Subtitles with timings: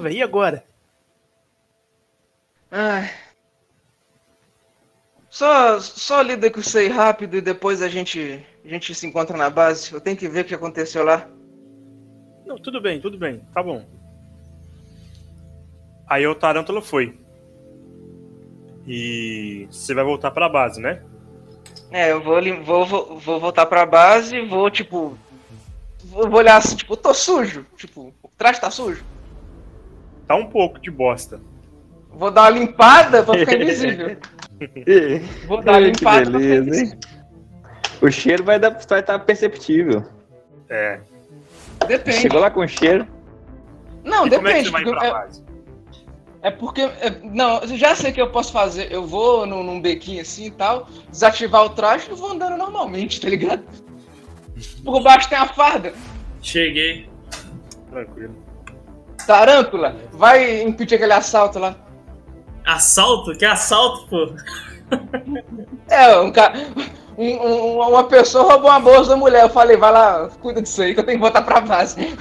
[0.00, 0.16] velho.
[0.16, 0.64] E agora?
[2.70, 3.10] Ai.
[5.28, 9.36] Só, só lida com isso aí rápido e depois a gente, a gente se encontra
[9.36, 9.92] na base.
[9.92, 11.28] Eu tenho que ver o que aconteceu lá.
[12.44, 13.40] Não, tudo bem, tudo bem.
[13.54, 13.86] Tá bom.
[16.08, 17.16] Aí o Tarântula foi.
[18.86, 21.02] E você vai voltar pra base, né?
[21.92, 25.16] É, eu vou, vou, vou, vou voltar pra base e vou, tipo.
[26.04, 27.64] Vou vou olhar assim, tipo, tô sujo.
[27.76, 29.04] Tipo, o traje tá sujo.
[30.30, 31.40] Tá um pouco de bosta.
[32.08, 34.16] Vou dar uma limpada pra ficar invisível.
[35.48, 36.98] Vou dar uma limpada pra ficar beleza, hein?
[38.00, 40.04] O cheiro vai estar vai tá perceptível.
[40.68, 41.00] É.
[41.84, 42.18] Depende.
[42.18, 43.08] Chegou lá com cheiro.
[44.04, 44.70] Não, e como é que depende.
[44.70, 45.44] vai pra é, base?
[46.42, 46.82] é porque.
[46.82, 48.86] é- não, eu já sei o que eu posso fazer.
[48.92, 53.20] Eu vou num, num bequinho assim e tal, desativar o traje e vou andando normalmente,
[53.20, 53.64] tá ligado?
[54.84, 55.92] Por baixo tem a farda.
[56.40, 57.08] Cheguei.
[57.90, 58.49] Tranquilo.
[59.26, 61.74] Tarântula, vai impedir aquele assalto lá.
[62.64, 63.32] Assalto?
[63.36, 64.34] Que assalto, pô?
[65.88, 66.54] É, um cara.
[67.16, 69.42] um- um- uma pessoa roubou uma bolsa da mulher.
[69.42, 72.16] Eu falei, vai lá, cuida disso aí que eu tenho que voltar pra base.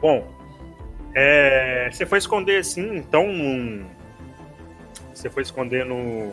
[0.00, 0.26] Bom,
[1.14, 3.26] é, você foi esconder assim, então.
[3.26, 3.86] num-
[5.14, 6.26] Você foi esconder no.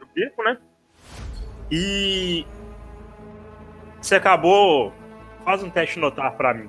[0.00, 0.58] No beco, né?
[1.70, 2.44] E.
[4.00, 4.92] Você acabou.
[5.44, 6.68] Faz um teste notar pra mim.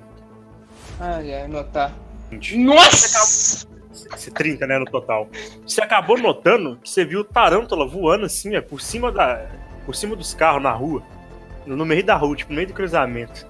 [1.00, 1.94] Ai, ai, notar.
[2.30, 2.58] 20.
[2.58, 3.68] Nossa!
[4.16, 5.28] Esse 30, né, no total.
[5.66, 9.48] Você acabou notando que você viu o Tarântula voando assim, é, por cima da.
[9.86, 11.02] Por cima dos carros na rua.
[11.66, 13.46] No no meio da rua, tipo, no meio do cruzamento.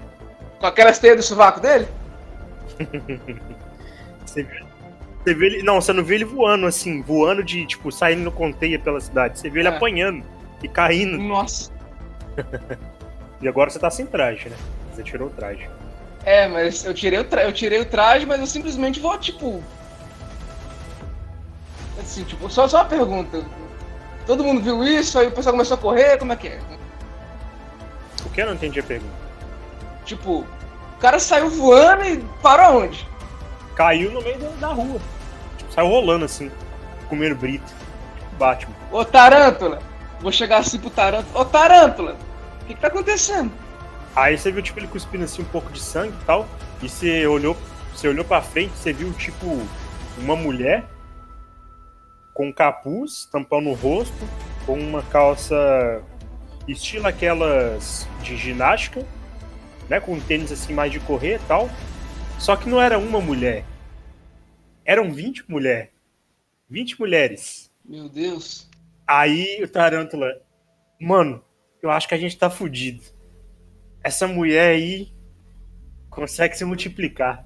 [0.59, 1.87] Com aquelas teias do sovaco dele?
[4.25, 4.65] Você viu,
[5.23, 5.63] você viu ele.
[5.63, 9.37] Não, você não viu ele voando assim, voando de, tipo, saindo no conteia pela cidade.
[9.37, 9.75] Você viu ele É.
[9.75, 10.23] apanhando
[10.63, 11.17] e caindo.
[11.17, 11.71] Nossa.
[13.41, 14.55] E agora você tá sem traje, né?
[14.93, 15.69] Você tirou o traje.
[16.25, 17.43] É, mas eu tirei o, tra...
[17.43, 19.61] eu tirei o traje, mas eu simplesmente vou, tipo.
[21.99, 23.43] Assim, tipo, só, só uma pergunta.
[24.25, 26.59] Todo mundo viu isso, aí o pessoal começou a correr, como é que é?
[28.21, 29.13] Por que eu não entendi a pergunta?
[30.05, 33.07] Tipo, o cara saiu voando e parou onde?
[33.75, 34.99] Caiu no meio da, rua.
[35.57, 36.49] Tipo, saiu rolando assim,
[37.09, 37.65] comendo brita.
[38.17, 38.75] Tipo Batman.
[38.91, 39.79] Ô Tarântula!
[40.21, 41.41] Vou chegar assim pro Tarântula.
[41.41, 42.17] Ô Tarântula!
[42.61, 43.51] O que, que tá acontecendo?
[44.15, 46.47] Aí você viu, tipo, ele cuspindo assim um pouco de sangue e tal.
[46.81, 47.57] E você olhou,
[47.93, 49.45] você olhou pra frente, você viu, tipo,
[50.17, 50.85] uma mulher
[52.33, 54.27] com capuz tampando o rosto,
[54.65, 56.03] com uma calça
[56.67, 59.05] estilo aquelas de ginástica,
[59.89, 59.99] né?
[59.99, 61.69] Com um tênis assim mais de correr e tal.
[62.39, 63.63] Só que não era uma mulher.
[64.85, 65.89] Eram 20 mulheres.
[66.69, 67.71] 20 mulheres.
[67.85, 68.69] Meu Deus.
[69.07, 70.41] Aí o Tarântula,
[70.99, 71.43] mano,
[71.81, 73.03] eu acho que a gente tá fudido.
[74.03, 75.13] Essa mulher aí
[76.09, 77.45] consegue se multiplicar.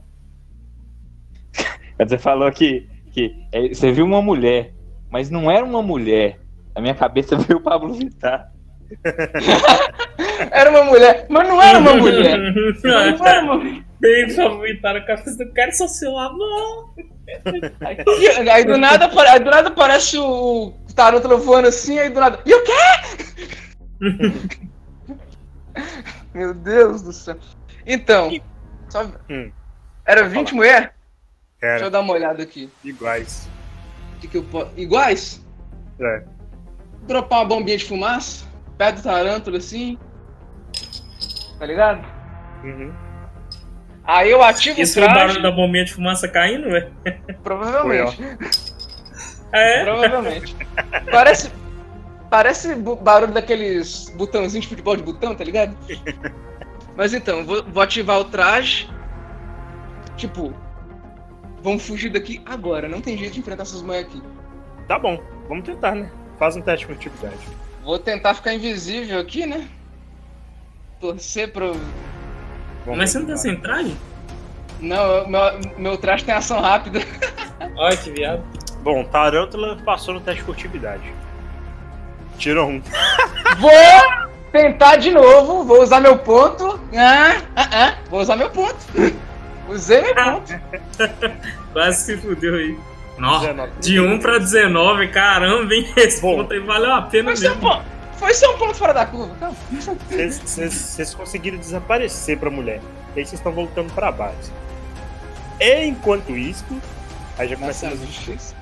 [1.99, 4.73] Você falou que, que é, você viu uma mulher,
[5.09, 6.39] mas não era uma mulher.
[6.75, 8.51] Na minha cabeça veio o Pablo Vittar.
[10.51, 12.37] Era uma mulher, mas não era uma mulher.
[12.83, 13.83] Não era uma mulher.
[13.99, 16.93] Bem favoritaram a cabeça do cara só seu amor.
[17.81, 22.39] Aí, aí do nada, aí do nada aparece o Tarântula voando assim, aí do nada.
[22.45, 22.71] E o quê?
[26.37, 27.35] Meu Deus do céu.
[27.83, 28.29] Então,
[28.89, 29.09] só...
[29.27, 29.51] Hum.
[30.05, 30.93] era 20 mulher?
[31.59, 32.69] Deixa eu dar uma olhada aqui.
[32.83, 33.49] iguais.
[34.15, 34.71] O que, que eu posso.
[34.77, 35.43] Iguais?
[35.99, 36.23] É.
[37.07, 38.45] Dropar uma bombinha de fumaça,
[38.77, 39.97] perto do Tarântula assim.
[41.57, 42.05] Tá ligado?
[42.63, 42.93] Uhum.
[44.03, 45.19] Aí eu ativo Esse o foi o traje.
[45.27, 46.93] barulho da bombinha de fumaça caindo, velho?
[47.41, 48.21] Provavelmente.
[49.51, 49.83] É?
[49.83, 50.55] Provavelmente.
[51.09, 51.51] Parece.
[52.29, 55.75] Parece barulho daqueles botãozinhos de futebol de botão, tá ligado?
[56.95, 58.89] Mas então, vou, vou ativar o traje.
[60.17, 60.53] Tipo,
[61.61, 62.89] vamos fugir daqui agora.
[62.89, 64.21] Não tem jeito de enfrentar essas mulheres aqui.
[64.87, 66.11] Tá bom, vamos tentar, né?
[66.39, 67.37] Faz um teste de multiplicidade.
[67.83, 69.67] Vou tentar ficar invisível aqui, né?
[70.99, 71.73] Torcer pro.
[72.83, 73.95] Vamos Mas você não tá sem traje?
[74.79, 75.41] Não, meu,
[75.77, 76.99] meu traje tem ação rápida.
[77.77, 78.43] Olha que viado.
[78.81, 81.13] Bom, Tarântula passou no teste de furtividade.
[82.37, 82.81] Tirou um.
[83.59, 83.71] Vou
[84.51, 85.63] tentar de novo.
[85.63, 86.79] Vou usar meu ponto.
[86.95, 87.93] Ah, ah, ah.
[88.09, 88.75] Vou usar meu ponto.
[89.67, 90.53] Usei meu ponto.
[91.73, 92.77] Quase se fudeu aí.
[93.17, 93.71] Nossa, 19.
[93.79, 95.91] de 1 pra 19, caramba, hein?
[95.97, 96.35] Esse Bom.
[96.37, 97.61] ponto aí valeu a pena Foi só um mesmo.
[97.69, 97.85] ponto.
[98.17, 99.35] Foi só um ponto fora da curva.
[99.39, 99.55] Calma.
[99.71, 102.79] Vocês- conseguiram desaparecer pra mulher.
[103.15, 104.51] E aí vocês estão voltando pra base.
[105.59, 106.63] E enquanto isso,
[107.39, 108.55] aí já começa a justiça.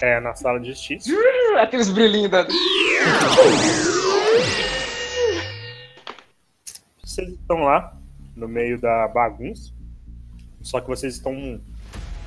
[0.00, 1.10] É, na sala de justiça.
[1.60, 2.46] Aqueles brilhinhos da.
[7.02, 7.96] Vocês estão lá,
[8.36, 9.72] no meio da bagunça.
[10.62, 11.60] Só que vocês estão um,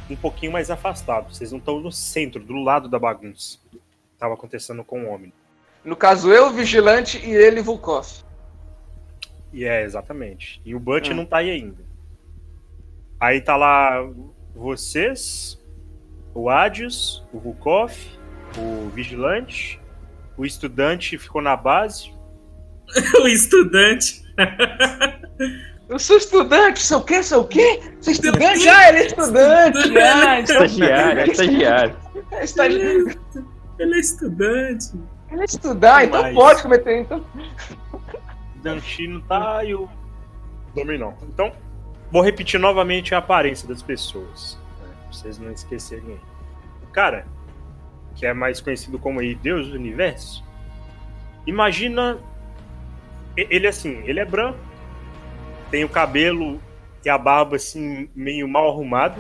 [0.10, 1.38] um pouquinho mais afastados.
[1.38, 3.60] Vocês não estão no centro, do lado da bagunça.
[4.18, 5.32] Tava acontecendo com o homem.
[5.84, 8.08] No caso, eu, Vigilante e ele, Vulkov.
[9.54, 10.62] E é, exatamente.
[10.66, 11.16] E o Butch Hum.
[11.16, 11.84] não tá aí ainda.
[13.20, 14.02] Aí tá lá
[14.56, 15.61] vocês,
[16.34, 17.94] o Adius, o Vukov,
[18.58, 19.80] o Vigilante,
[20.38, 22.14] o estudante ficou na base.
[23.22, 24.22] o estudante.
[25.90, 27.22] Eu sou estudante, sou o quê?
[27.22, 27.82] Sou o quê?
[28.00, 28.68] Sou estudante?
[28.70, 29.98] Ah, ele é estudante!
[29.98, 31.96] Ah, Estagiário, é estagiário.
[32.32, 33.20] é estagiário.
[33.80, 34.86] Ele é estudante.
[35.32, 37.00] Ele é estudar, então Mas- pode cometer.
[37.02, 37.26] Então...
[38.58, 39.90] Dantino tá e o
[40.76, 41.14] Dominó.
[41.24, 41.52] Então,
[42.12, 44.58] vou repetir novamente a aparência das pessoas.
[45.12, 46.20] Né, pra vocês não esquecerem.
[46.84, 47.26] O cara,
[48.16, 50.44] que é mais conhecido como Deus do Universo,
[51.46, 52.18] imagina.
[53.38, 54.60] Ele assim, ele é branco,
[55.70, 56.62] tem o cabelo
[57.06, 59.16] e a barba assim, meio mal arrumado,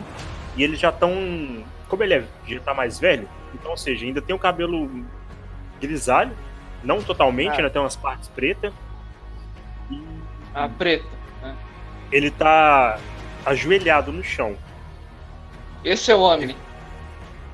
[0.57, 1.63] e eles já estão.
[1.87, 4.89] Como ele é, já tá mais velho, então, ou seja, ainda tem o cabelo
[5.79, 6.31] grisalho,
[6.83, 7.57] não totalmente, Ah.
[7.57, 8.73] ainda tem umas partes pretas.
[9.89, 10.01] E
[10.53, 11.07] Ah, preto.
[12.11, 12.99] ele tá
[13.45, 14.55] ajoelhado no chão.
[15.83, 16.55] Esse é o homem.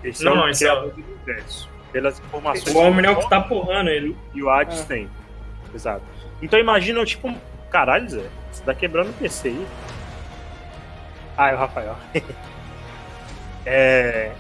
[0.04, 1.70] Esse Não, é o esse é do universo.
[1.92, 4.16] Pelas informações O homem é o que tá porrando ele.
[4.34, 4.86] e o Hades Ah.
[4.86, 5.10] tem.
[5.74, 6.02] Exato.
[6.42, 7.34] Então imagina, tipo,
[7.70, 9.68] caralho, Zé, você tá quebrando o PC aí.
[11.38, 11.96] Ah, é o Rafael.
[13.66, 14.32] é.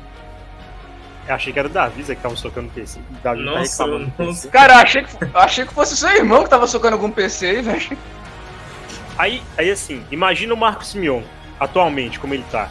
[1.27, 2.99] Eu achei que era o Davi Zé, que tava socando o PC.
[2.99, 4.41] O Davi tá Nossa, reclamando do nossa.
[4.41, 4.49] PC.
[4.49, 7.45] Cara, eu achei que, eu achei que fosse seu irmão que tava socando algum PC
[7.47, 7.97] aí, velho.
[9.17, 11.21] Aí, aí assim, imagina o Marcos Simeon
[11.59, 12.69] atualmente, como ele tá.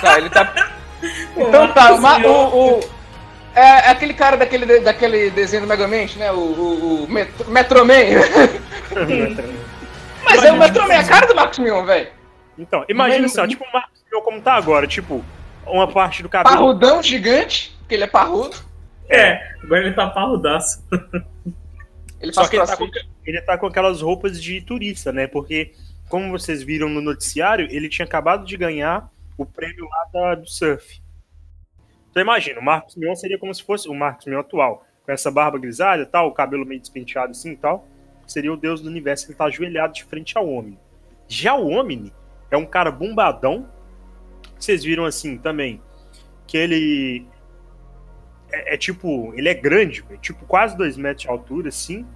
[0.00, 0.52] Tá, ele tá.
[1.36, 2.30] Então tá, o, Mion.
[2.30, 2.90] o, o-
[3.54, 6.32] É aquele cara daquele, daquele desenho do Megamente, né?
[6.32, 7.94] O, o, o Met- Metroman.
[10.24, 12.08] Mas é o Metroman, a cara do Marcos Mion, velho.
[12.58, 15.22] então, imagina só, tipo, o Marcos Simeon como tá agora, tipo,
[15.66, 18.56] uma parte do cabelo Parrudão gigante, porque ele é parrudo.
[19.10, 20.82] É, agora ele tá parrudaço.
[20.92, 21.20] É.
[22.20, 22.88] Ele Só que ele tá, com,
[23.26, 25.26] ele tá com aquelas roupas de turista, né?
[25.26, 25.72] Porque,
[26.08, 30.48] como vocês viram no noticiário, ele tinha acabado de ganhar o prêmio lá da- do
[30.48, 31.02] surf.
[32.10, 35.30] Então imagina, o Marcos Mion seria como se fosse o Marcos Mion atual, com essa
[35.30, 37.86] barba grisalha e tal, o cabelo meio despenteado assim e tal.
[38.26, 40.78] Seria o deus do universo, ele tá ajoelhado de frente ao Omni.
[41.28, 42.12] Já o Omni
[42.50, 43.68] é um cara bombadão.
[44.58, 45.82] Vocês viram assim também,
[46.46, 47.26] que ele
[48.50, 52.06] é, é tipo, ele é grande, véio, tipo quase 2 metros de altura, assim.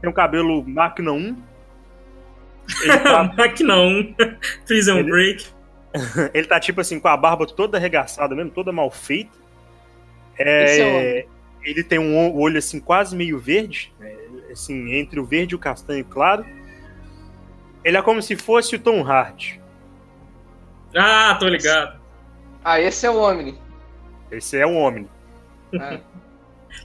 [0.00, 1.42] Tem um cabelo máquina 1.
[2.82, 4.14] Ele tá, Máquina 1.
[4.66, 5.46] Prison Ele- Break.
[6.34, 9.38] ele tá, tipo assim, com a barba toda arregaçada mesmo, toda mal feita.
[10.38, 11.26] É É,
[11.62, 14.16] ele tem um olho assim, quase meio verde, né,
[14.50, 16.44] assim, entre o verde e o castanho claro.
[17.84, 19.60] Ele é como se fosse o Tom Hardy.
[20.94, 22.00] Ah, tô ligado.
[22.64, 23.58] Ah, esse é o Omni.
[24.30, 25.08] Esse é o homem.
[25.72, 26.00] É.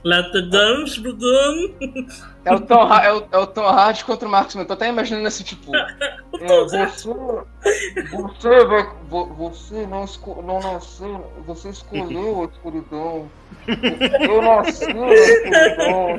[0.04, 2.06] Let the dance begin.
[2.44, 4.64] É o Tom, é o, é o Tom Hardy contra o Marcos Mion.
[4.64, 5.74] Tô até imaginando assim, tipo.
[5.76, 6.86] é, você.
[8.10, 8.88] Você vai.
[9.08, 11.30] vo- Você não, esco, não nasceu.
[11.46, 13.28] Você escolheu a escuridão.
[13.66, 16.18] Eu nasci na escuridão.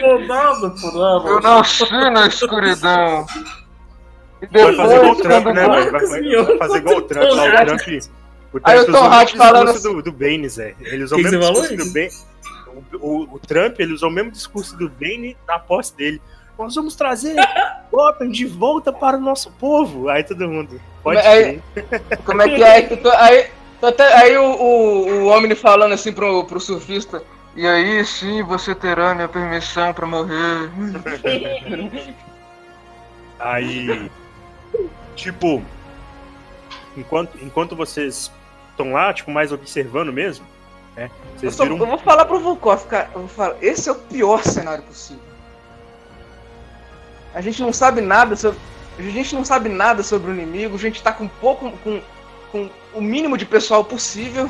[0.00, 1.28] Rodado por ela.
[1.28, 3.26] Eu nasci na escuridão.
[4.42, 5.90] E Vai fazer igual o depois, Trump, né, velho?
[5.90, 7.44] Vai, vai- vai fazer igual o Trump lá.
[7.44, 7.80] O Aí Trump,
[8.52, 10.74] o Aí o Trump Tom Hardy falando do, do Bane, Zé.
[10.80, 12.33] Ele usou o mesmo você falou, discurso do Bane.
[13.00, 16.20] O, o- Trump, ele usou o mesmo discurso do Bane na posse dele.
[16.58, 17.34] Nós vamos trazer
[17.90, 20.08] Gotham de volta para o nosso povo.
[20.08, 20.80] Aí todo mundo.
[21.02, 21.60] Pode Aí-.
[22.24, 22.72] Como é que é?
[22.74, 23.46] Aí, tu- aí,
[23.80, 27.22] tu até- aí o, o, o Omni falando assim pro, pro surfista.
[27.56, 30.70] E aí sim você terá minha permissão pra morrer.
[33.38, 34.10] Aí.
[35.14, 35.62] Tipo.
[36.96, 38.30] Enquanto, enquanto vocês
[38.70, 40.46] estão lá, tipo, mais observando mesmo,
[40.96, 41.10] né?
[41.34, 41.76] Eu, Vocês só- viram.
[41.78, 43.08] eu vou falar pro Volkov, cara.
[43.14, 45.22] Eu vou falar, esse é o pior cenário possível.
[47.34, 48.58] A gente não sabe nada sobre.
[48.98, 51.70] A gente não sabe nada sobre o inimigo, a gente tá com pouco.
[51.78, 52.00] com,
[52.52, 54.48] com o mínimo de pessoal possível.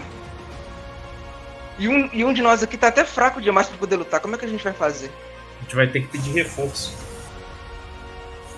[1.79, 4.21] E um, e um de nós aqui tá até fraco demais pra poder lutar.
[4.21, 5.11] Como é que a gente vai fazer?
[5.59, 6.95] A gente vai ter que pedir reforço.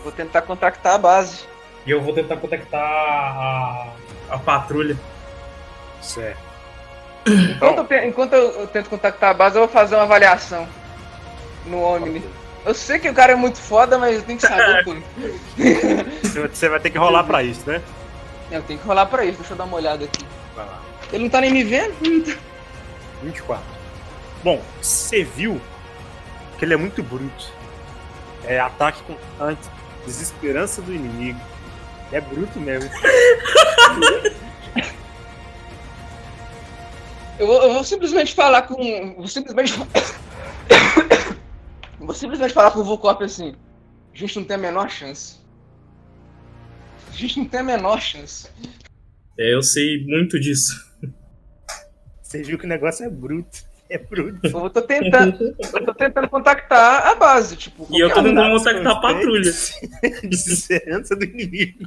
[0.03, 1.45] Vou tentar contactar a base.
[1.87, 3.93] E eu vou tentar contactar a,
[4.29, 4.99] a patrulha.
[6.03, 6.46] Certo.
[7.27, 10.67] Enquanto, eu, te- enquanto eu, eu tento contactar a base, eu vou fazer uma avaliação
[11.67, 12.25] no Omni.
[12.65, 15.03] Eu sei que o cara é muito foda, mas eu tenho que saber tudo.
[16.23, 17.81] Você- Você vai ter que rolar pra isso, né?
[18.51, 20.25] Eu tenho que rolar pra isso, deixa eu dar uma olhada aqui.
[20.55, 20.81] Vai lá.
[21.13, 21.95] Ele não tá nem me vendo?
[23.23, 23.65] 24.
[24.45, 25.61] Bom, você viu
[26.59, 27.51] que ele é muito bruto.
[28.45, 29.69] É ataque constante,
[30.05, 31.41] desesperança do inimigo.
[32.13, 32.89] É bruto mesmo.
[37.39, 39.15] Eu vou, eu vou simplesmente falar com.
[39.15, 39.75] Vou simplesmente.
[41.99, 43.55] vou simplesmente falar com o Volcop assim.
[44.15, 45.37] A gente não tem a menor chance.
[47.09, 48.49] A gente não tem a menor chance.
[49.39, 50.87] É, eu sei muito disso.
[52.23, 53.65] Você viu que o negócio é bruto.
[53.89, 54.47] É bruto.
[54.47, 55.55] Eu tô tentando.
[55.59, 57.87] Eu tô tentando contactar a base, tipo.
[57.91, 59.53] E eu tô tentando contactar a patrulha.
[60.25, 61.85] Desesperança do inimigo.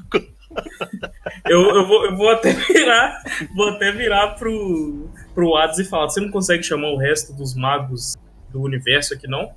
[1.47, 3.21] Eu, eu, vou, eu vou até virar.
[3.55, 7.55] Vou até virar pro, pro Hades e falar: você não consegue chamar o resto dos
[7.55, 8.15] magos
[8.49, 9.51] do universo aqui, não?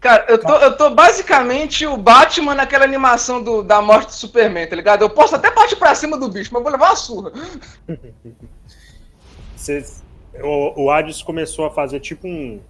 [0.00, 4.68] Cara, eu tô, eu tô basicamente o Batman naquela animação do, da morte do Superman,
[4.68, 5.02] tá ligado?
[5.02, 7.32] Eu posso até partir pra cima do bicho, mas eu vou levar uma surra.
[9.56, 10.04] Vocês-
[10.40, 12.60] o, o Hades começou a fazer tipo um.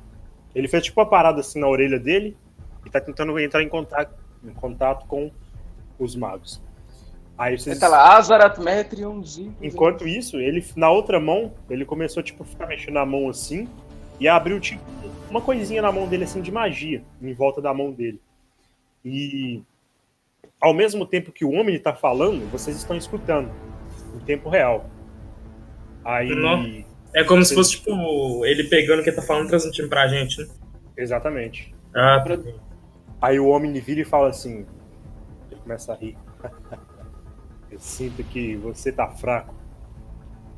[0.55, 2.37] Ele fez tipo uma parada assim na orelha dele
[2.87, 5.31] e tá tentando entrar em contato, em contato com
[5.99, 6.63] os magos.
[7.39, 7.77] Aí vocês.
[7.77, 8.59] Ele tá lá, Azarat.
[9.63, 13.69] Enquanto isso, ele na outra mão, ele começou tipo a ficar mexendo na mão assim
[14.19, 14.83] e abriu tipo
[15.31, 18.21] uma coisinha na mão dele assim de magia em volta da mão dele.
[19.05, 19.63] E
[20.61, 23.51] ao mesmo tempo que o homem tá falando, vocês estão escutando
[24.17, 24.91] em tempo real.
[26.05, 26.85] Aí, Não.
[27.15, 30.41] É como se fosse, tipo, ele pegando o que tá falando e transmitindo pra gente,
[30.41, 30.49] né?
[30.97, 31.75] exatamente.
[31.95, 32.39] Ah, tá.
[33.21, 34.67] Aí o homem vira e fala assim,
[35.51, 36.17] ele começa a rir.
[37.71, 39.55] Eu sinto que você tá fraco.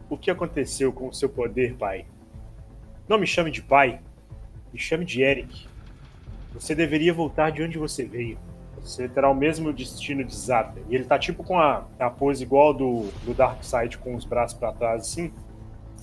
[0.09, 2.05] O que aconteceu com o seu poder, pai?
[3.09, 4.00] Não me chame de pai.
[4.73, 5.67] Me chame de Eric.
[6.52, 8.38] Você deveria voltar de onde você veio.
[8.81, 10.81] Você terá o mesmo destino de Zata.
[10.88, 14.59] E ele tá tipo com a, a pose igual do, do Darkseid, com os braços
[14.59, 15.33] pra trás assim.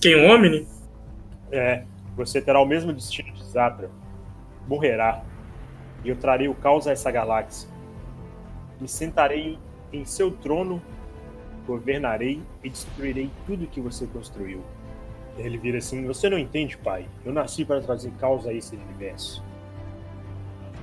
[0.00, 0.66] Quem, o Omni?
[1.50, 1.84] É,
[2.14, 3.90] você terá o mesmo destino de Zatra.
[4.66, 5.22] Morrerá.
[6.04, 7.68] E eu trarei o caos a essa galáxia.
[8.80, 9.58] Me sentarei
[9.92, 10.80] em seu trono,
[11.68, 14.62] governarei e destruirei tudo que você construiu.
[15.36, 17.06] Ele vira assim: Você não entende, pai?
[17.24, 19.44] Eu nasci para trazer caos a esse universo.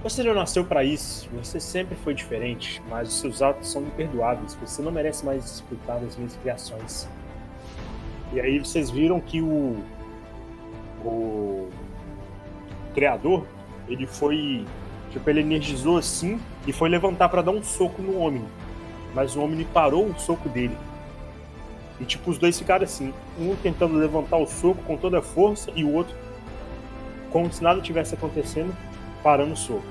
[0.03, 1.27] Você não nasceu para isso.
[1.33, 4.53] Você sempre foi diferente, mas os seus atos são imperdoáveis.
[4.53, 7.09] Você não merece mais disputar das minhas criações.
[8.31, 9.83] E aí vocês viram que o
[11.03, 11.69] o
[12.93, 13.45] criador,
[13.87, 14.65] ele foi,
[15.11, 18.43] tipo, ele energizou assim e foi levantar para dar um soco no homem.
[19.15, 20.77] Mas o homem parou o soco dele.
[21.99, 25.71] E tipo, os dois ficaram assim, um tentando levantar o soco com toda a força
[25.73, 26.13] e o outro
[27.31, 28.75] como se nada tivesse acontecendo,
[29.23, 29.83] parando o soco.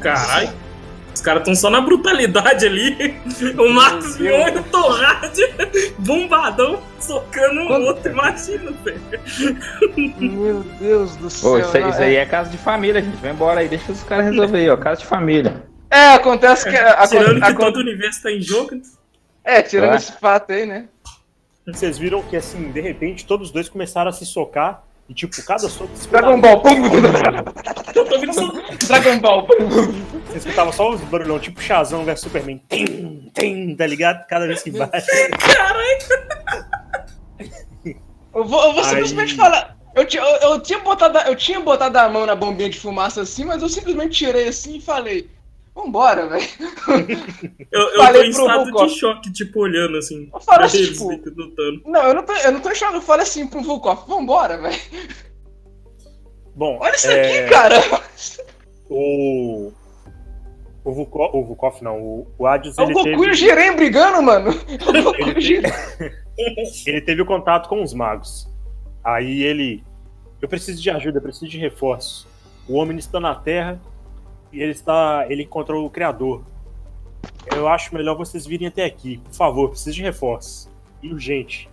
[0.00, 0.50] Caralho.
[1.14, 3.16] Os caras estão só na brutalidade ali.
[3.58, 4.18] O Marcos.
[4.18, 5.36] Mion e o Torrad
[5.98, 8.10] bombadão, socando um Quando- outro.
[8.12, 9.00] Imagina, velho.
[10.18, 11.50] Meu Deus do céu.
[11.52, 13.16] Pô, isso, aí- isso aí é casa de família, gente.
[13.16, 14.76] Vai embora aí, deixa os caras resolver aí, ó.
[14.76, 15.65] Casa de família.
[15.90, 16.76] É, acontece que.
[16.76, 18.80] a- Tirando a- que todo o universo tá em jogo.
[19.44, 19.96] É, tirando Ah.
[19.96, 20.88] esse fato aí, né?
[21.66, 25.34] Vocês viram que assim, de repente, todos os dois começaram a se socar e tipo,
[25.44, 26.60] cada soco Dragon Ball.
[26.60, 26.70] Pum.
[27.94, 28.52] Eu tô ouvindo só.
[28.86, 29.46] Dragon Ball.
[29.46, 29.54] Pum.
[30.26, 32.58] Você escutava só os barulhão, tipo Shazam vs Superman.
[32.68, 34.26] Tem, tem, tá ligado?
[34.26, 35.06] Cada vez que bate.
[38.34, 38.90] Eu vou, eu vou Aí.
[38.90, 39.76] simplesmente falar.
[39.94, 43.22] Eu, eu, eu tinha botado, a- eu tinha botado a mão na bombinha de fumaça
[43.22, 45.30] assim, mas eu simplesmente tirei assim e falei:
[45.76, 46.46] Vambora, velho.
[47.70, 50.30] Eu, eu tô Falei em pro estado de choque, tipo, olhando assim.
[50.32, 51.82] Eu falo assim, tipo- lutando.
[51.84, 52.94] Não, eu não tô, eu não tô em choque.
[52.94, 54.80] Eu falei assim pro Vulkov: Vambora, velho.
[56.54, 57.76] Bom, Olha isso é, aqui, cara.
[58.88, 59.70] o.
[60.82, 63.34] O Vukov, o Vukov não, o, o Hades É o ele Goku e o teve,
[63.34, 64.50] Jiren brigando, mano.
[64.50, 65.72] É o Goku e o Jiren.
[66.86, 68.48] ele teve o contato com os magos.
[69.04, 69.84] Aí ele.
[70.40, 72.26] Eu preciso de ajuda, eu preciso de reforço.
[72.68, 73.78] O homem está na Terra
[74.52, 75.26] e ele está.
[75.28, 76.42] ele encontrou o Criador.
[77.54, 79.18] Eu acho melhor vocês virem até aqui.
[79.18, 80.70] Por favor, preciso de reforço.
[81.02, 81.68] E urgente.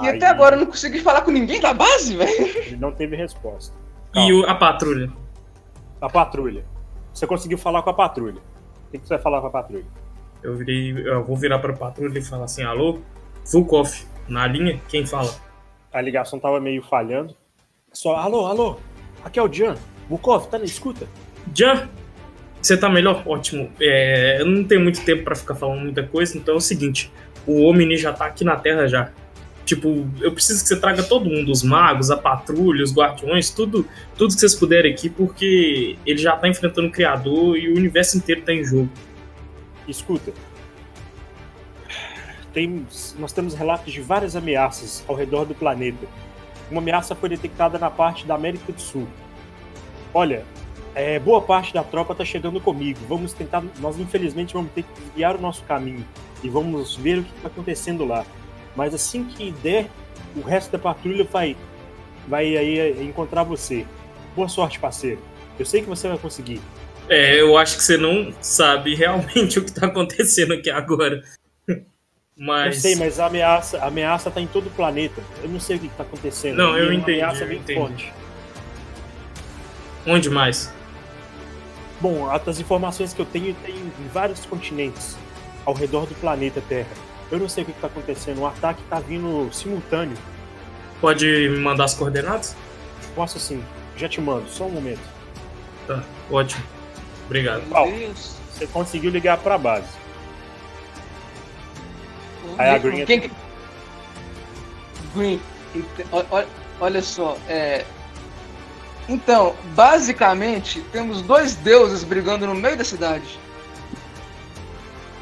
[0.00, 2.46] E Aí até agora eu não consegui falar com ninguém da base, velho.
[2.66, 3.74] Ele não teve resposta.
[4.14, 5.10] E o- a patrulha?
[6.00, 6.64] A patrulha.
[7.12, 8.40] Você conseguiu falar com a patrulha.
[8.88, 9.86] O que você vai falar com a patrulha?
[10.42, 10.92] Eu virei.
[10.92, 12.98] Eu vou virar pra patrulha e falar assim: alô?
[13.50, 13.90] Vulkov,
[14.28, 14.80] na linha?
[14.88, 15.32] Quem fala?
[15.92, 17.34] A ligação tava meio falhando.
[17.92, 18.76] Só, alô, alô,
[19.24, 19.76] aqui é o Jan.
[20.08, 21.08] Bukov, tá na escuta?
[21.54, 21.88] Jan,
[22.60, 23.22] você tá melhor?
[23.26, 23.70] Ótimo.
[23.80, 27.12] É, eu não tenho muito tempo pra ficar falando muita coisa, então é o seguinte:
[27.46, 29.10] o Omni já tá aqui na Terra já.
[29.64, 33.84] Tipo, eu preciso que você traga todo mundo, os magos, a patrulha, os guardiões, tudo,
[34.16, 38.16] tudo que vocês puderem aqui, porque ele já tá enfrentando o Criador e o universo
[38.16, 38.88] inteiro tá em jogo.
[39.88, 40.32] Escuta.
[42.52, 42.86] Tem,
[43.18, 46.06] nós temos relatos de várias ameaças ao redor do planeta.
[46.70, 49.06] Uma ameaça foi detectada na parte da América do Sul.
[50.14, 50.44] Olha,
[50.96, 52.98] é, boa parte da tropa tá chegando comigo.
[53.06, 53.62] Vamos tentar.
[53.80, 56.02] Nós, infelizmente, vamos ter que desviar o nosso caminho
[56.42, 58.24] e vamos ver o que está acontecendo lá.
[58.74, 59.90] Mas assim que der,
[60.34, 61.54] o resto da patrulha vai,
[62.26, 63.84] vai aí encontrar você.
[64.34, 65.20] Boa sorte, parceiro.
[65.58, 66.62] Eu sei que você vai conseguir.
[67.10, 71.22] É, eu acho que você não sabe realmente o que tá acontecendo aqui agora.
[72.38, 72.76] Mas...
[72.76, 75.22] Eu sei, mas a ameaça, a ameaça tá em todo o planeta.
[75.42, 76.56] Eu não sei o que tá acontecendo.
[76.56, 77.22] Não, eu entendi.
[77.22, 78.12] ameaça eu entendi.
[80.06, 80.75] Onde mais?
[82.00, 85.16] Bom, as informações que eu tenho tem em vários continentes
[85.64, 86.88] ao redor do planeta Terra.
[87.30, 88.40] Eu não sei o que está acontecendo.
[88.40, 90.16] O ataque está vindo simultâneo.
[91.00, 92.54] Pode me mandar as coordenadas?
[93.14, 93.62] Posso sim.
[93.96, 94.48] Já te mando.
[94.48, 95.00] Só um momento.
[95.86, 96.62] Tá, ótimo.
[97.24, 97.62] Obrigado.
[97.98, 98.36] Deus.
[98.52, 99.88] Você conseguiu ligar para a base.
[102.58, 103.30] Aí a Green- Quem que-
[105.14, 105.40] Green,
[106.80, 107.84] olha só, é...
[109.08, 113.38] Então, basicamente, temos dois deuses brigando no meio da cidade.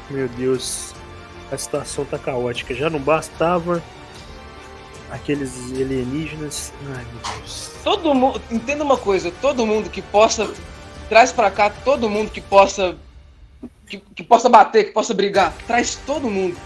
[0.09, 0.93] Meu Deus.
[1.51, 2.73] A situação tá caótica.
[2.73, 3.83] Já não bastava
[5.11, 6.73] aqueles alienígenas.
[6.95, 7.71] Ai, meu Deus.
[7.83, 10.51] Todo mundo, entenda uma coisa, todo mundo que possa
[11.09, 12.95] traz pra cá todo mundo que possa
[13.87, 16.57] que, que possa bater, que possa brigar, traz todo mundo,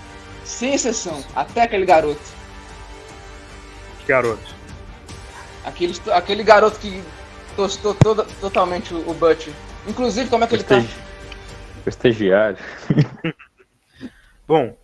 [0.46, 2.22] sem exceção, até aquele garoto.
[4.08, 4.56] Garoto.
[5.70, 7.02] Aquele, aquele garoto que
[7.56, 9.48] tostou toda, totalmente o, o Butch.
[9.88, 10.78] Inclusive, como é que ele tá?
[10.80, 11.00] Estagi-
[11.86, 12.58] O estagiário.
[14.48, 14.76] Bom,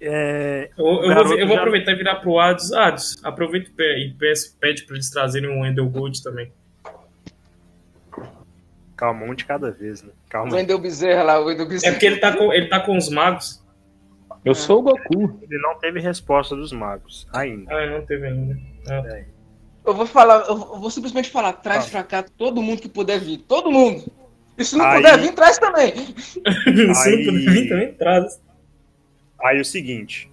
[0.00, 2.72] é, Eu, eu vou, eu vou já- aproveitar e virar pro Ados.
[2.72, 6.52] Ados, aproveita e pe- peço- pede pra eles trazerem um Wendell Gold também.
[8.96, 10.10] calma, um de cada vez, né?
[10.26, 10.54] O Calma.
[10.56, 11.92] Wendel Bezerra lá, o Wendel É Bezerra.
[11.94, 13.62] porque ele tá com, ele tá com os magos.
[14.44, 15.38] Eu sou o Goku.
[15.42, 17.72] Ele não teve resposta dos magos ainda.
[17.74, 18.58] Ah, não teve ainda.
[18.88, 19.24] Ah.
[19.86, 21.90] Eu vou falar, eu vou simplesmente falar, traz Tá.
[21.90, 23.38] pra cá todo mundo que puder vir.
[23.38, 24.04] Todo mundo!
[24.56, 25.92] E se não Aí- puder vir, traz também.
[26.16, 28.40] Se não puder vir também, traz.
[29.42, 30.30] Aí o seguinte.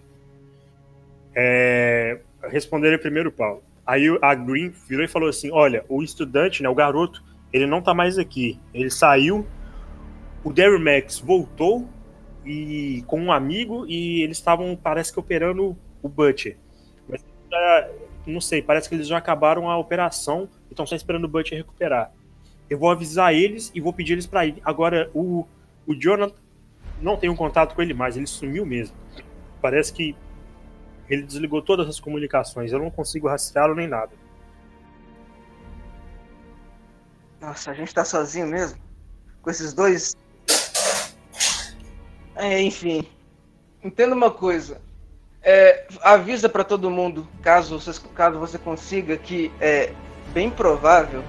[1.36, 2.20] É...
[2.44, 3.64] Responderam primeiro Paulo.
[3.86, 7.82] Aí a Green virou e falou assim: olha, o estudante, né, o garoto, ele não
[7.82, 8.60] tá mais aqui.
[8.74, 9.46] Ele saiu.
[10.44, 11.88] O Daryl Max voltou
[12.46, 16.58] e com um amigo e eles estavam, parece que, operando o Butcher.
[17.08, 17.88] Mas ah,
[18.26, 21.58] não sei, parece que eles já acabaram a operação e estão só esperando o Butcher
[21.58, 22.12] recuperar.
[22.70, 24.62] Eu vou avisar eles e vou pedir eles para ir.
[24.64, 25.46] Agora, o,
[25.86, 26.36] o Jonathan
[27.02, 28.96] não tenho contato com ele mais, ele sumiu mesmo.
[29.62, 30.16] Parece que
[31.10, 34.12] ele desligou todas as comunicações, eu não consigo rastreá-lo nem nada.
[37.42, 38.80] Nossa, a gente tá sozinho mesmo?
[39.42, 40.16] Com esses dois.
[42.36, 43.04] É, enfim.
[43.84, 44.80] Entenda uma coisa.
[45.44, 49.92] É, avisa pra todo mundo, caso você, caso você consiga, que é
[50.34, 51.24] bem provável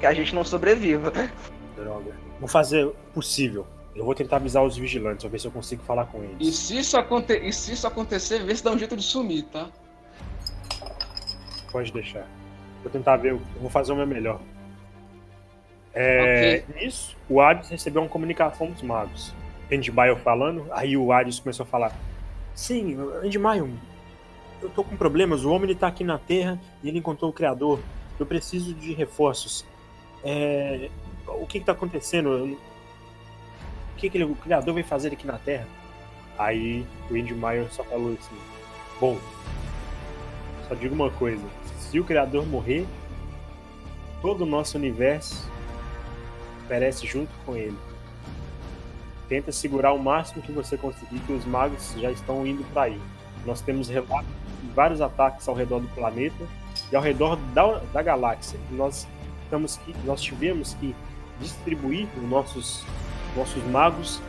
[0.00, 1.10] que a gente não sobreviva.
[1.76, 2.12] Droga.
[2.38, 3.66] Vou fazer o possível.
[3.96, 6.56] Eu vou tentar avisar os vigilantes, vou ver se eu consigo falar com E eles.
[6.56, 9.68] se isso, aconte e se isso acontecer, vê se dá um jeito de sumir, tá?
[11.70, 12.26] Pode deixar.
[12.82, 14.40] Vou tentar ver, eu vou fazer o meu melhor.
[15.94, 19.32] É, Nisso, o Hades recebeu uma comunicação dos magos.
[19.70, 21.92] Endmaio falando, aí o Hades começou a falar:
[22.54, 23.70] Sim, Endmaio,
[24.62, 25.44] eu tô com problemas.
[25.44, 27.80] O homem tá aqui na Terra e ele encontrou o Criador.
[28.18, 29.64] Eu preciso de reforços.
[30.22, 30.88] É,
[31.26, 32.30] o que, que tá acontecendo?
[32.30, 35.66] O que, que ele- o Criador vai fazer aqui na Terra?
[36.38, 38.36] Aí o Endmaio só falou assim:
[39.00, 39.18] Bom,
[40.68, 41.44] só digo uma coisa:
[41.78, 42.86] se o Criador morrer,
[44.22, 45.50] todo o nosso universo
[46.68, 47.76] perece junto com ele.
[49.28, 53.00] Tenta segurar o máximo que você conseguir, que os magos já estão indo para aí.
[53.46, 53.88] Nós temos
[54.74, 56.44] vários ataques ao redor do planeta
[56.90, 58.58] e ao redor da, da galáxia.
[58.70, 59.06] Nós,
[59.44, 60.94] estamos que, nós tivemos que
[61.40, 62.84] distribuir os nossos,
[63.36, 64.20] nossos magos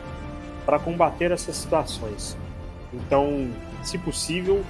[0.64, 2.36] para combater essas situações.
[2.92, 3.50] Então,
[3.82, 4.64] se possível,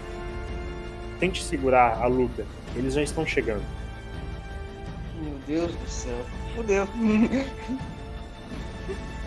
[1.19, 2.45] tente segurar a luta.
[2.75, 3.65] Eles já estão chegando.
[5.21, 6.27] Meu Deus do céu.
[6.55, 6.87] Fudeu.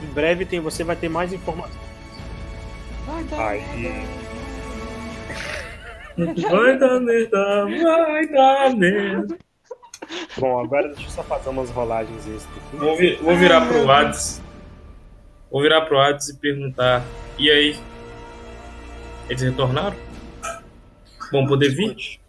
[0.01, 1.77] Em breve tem, você vai ter mais informações.
[3.05, 3.63] Vai dar Aí.
[6.49, 9.37] Vai dar merda, vai dar merda.
[10.37, 12.75] Bom, agora deixa eu só fazer umas rolagens extra aqui.
[12.77, 14.41] Vou, vi- vou virar pro Hades.
[15.49, 17.03] Vou virar pro Hades e perguntar.
[17.37, 17.79] E aí?
[19.29, 19.95] Eles retornaram?
[21.31, 22.19] Bom poder vir?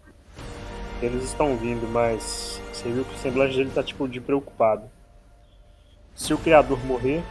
[1.02, 4.84] Eles estão vindo, mas você viu que o semblante dele tá tipo de preocupado.
[6.14, 7.22] Se o criador morrer,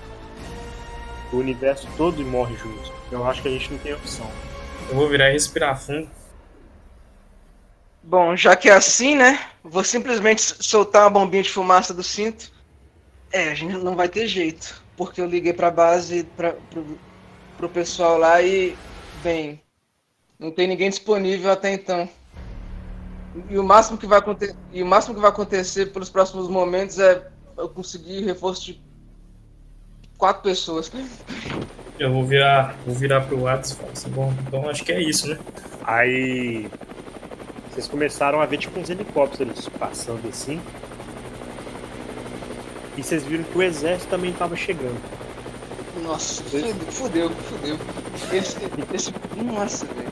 [1.31, 2.91] o universo todo morre junto.
[3.11, 4.29] Eu acho que a gente não tem opção.
[4.89, 6.09] Eu vou virar e respirar fundo.
[8.01, 9.39] Bom, já que é assim, né?
[9.63, 12.51] Vou simplesmente soltar uma bombinha de fumaça do cinto
[13.31, 14.81] É, a gente não vai ter jeito.
[14.97, 16.97] Porque eu liguei pra base, pra, pro,
[17.57, 18.75] pro pessoal lá e.
[19.21, 19.61] Bem.
[20.39, 22.09] Não tem ninguém disponível até então.
[23.49, 26.97] E o máximo que vai, aconte e o máximo que vai acontecer pelos próximos momentos
[26.97, 28.81] é eu conseguir reforço de
[30.19, 30.91] quatro pessoas.
[31.97, 35.01] Eu vou virar, vou virar pro WhatsApp e falar assim, bom, então acho que é
[35.01, 35.39] isso, né?
[35.83, 36.69] Aí
[37.71, 40.61] vocês começaram a ver tipo uns helicópteros passando assim.
[42.97, 44.99] E vocês viram que o exército também estava chegando.
[46.03, 47.77] Nossa, fudeu, fudeu.
[48.33, 48.57] Esse,
[48.93, 50.11] esse, nossa, velho.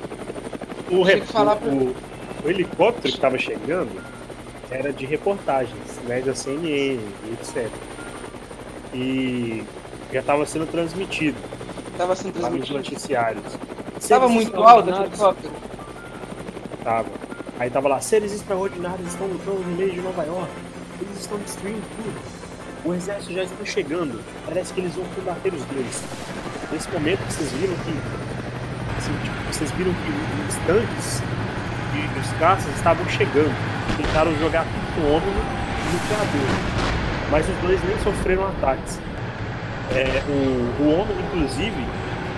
[0.89, 1.55] O, rep, pra...
[1.55, 1.95] o,
[2.45, 4.01] o helicóptero que estava chegando
[4.71, 7.69] era de reportagens, né, da CNN e etc.
[8.93, 9.63] E
[10.11, 11.37] já estava sendo transmitido.
[11.91, 12.77] Estava sendo transmitido.
[12.77, 13.43] Nos noticiários.
[13.99, 15.53] Estava muito alto o helicóptero?
[16.83, 17.09] Tava.
[17.59, 20.51] Aí tava lá, seres extraordinários estão lutando no meio de Nova York.
[21.01, 22.21] Eles estão destruindo tudo.
[22.85, 24.23] O exército já está chegando.
[24.45, 26.03] Parece que eles vão combater os dois.
[26.71, 27.91] Nesse momento vocês viram que.
[28.97, 31.21] Assim, tipo, vocês viram que os tanques
[31.95, 33.55] e os caças estavam chegando.
[33.97, 36.77] Tentaram jogar tudo no ombro no criador.
[37.31, 38.99] Mas os dois nem sofreram ataques.
[39.95, 41.75] É, o, o homem, inclusive,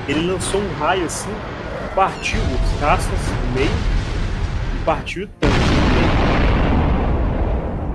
[0.08, 1.30] ele lançou um raio assim,
[1.96, 3.70] partiu os caças no meio
[4.76, 5.60] e partiu o tanque.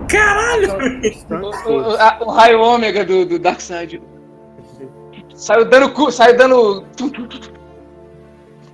[0.09, 0.69] Caralho!
[1.31, 4.01] O, o, o, raio ômega do, do Darkseid.
[5.35, 6.13] Saiu dando.
[6.13, 6.85] Saiu dando.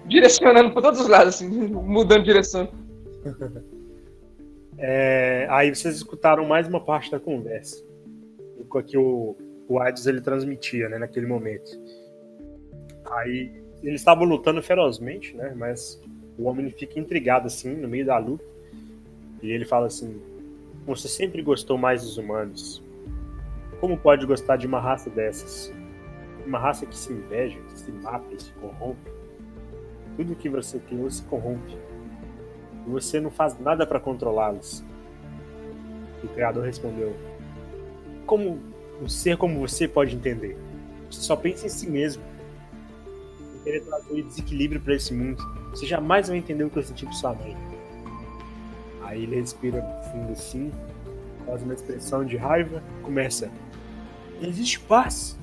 [0.06, 2.68] Direcionando para todos os lados, assim, mudando de direção.
[4.76, 7.84] É, aí vocês escutaram mais uma parte da conversa.
[8.86, 9.36] Que o,
[9.70, 11.70] o Hades ele transmitia, né, naquele momento.
[13.08, 16.02] Aí eles estavam lutando ferozmente, né, mas
[16.36, 18.44] o homem fica intrigado assim no meio da luta.
[19.40, 20.20] E ele fala assim:
[20.84, 22.82] "Você sempre gostou mais dos humanos.
[23.80, 25.72] Como pode gostar de uma raça dessas?
[26.44, 29.08] Uma raça que se inveja, que se mata e se corrompe.
[30.16, 31.78] Tudo que você criou se corrompe.
[32.86, 34.84] E você não faz nada para controlá-los."
[36.24, 37.14] O criador respondeu:
[38.26, 38.69] Como
[39.00, 40.56] um ser como você pode entender.
[41.10, 42.22] Você só pensa em si mesmo.
[43.54, 45.42] E querer trazer desequilíbrio para esse mundo.
[45.70, 47.56] Você jamais vai entender o que eu senti por sua mãe.
[49.02, 49.82] Aí ele respira
[50.12, 50.70] fundo assim,
[51.44, 53.50] faz uma expressão de raiva, começa.
[54.40, 55.36] Existe paz.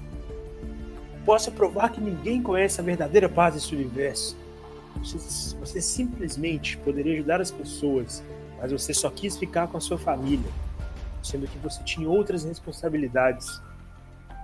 [1.26, 4.38] Posso provar que ninguém conhece a verdadeira paz desse universo.
[5.04, 8.24] Você, você simplesmente poderia ajudar as pessoas,
[8.58, 10.50] mas você só quis ficar com a sua família
[11.28, 13.62] sendo que você tinha outras responsabilidades.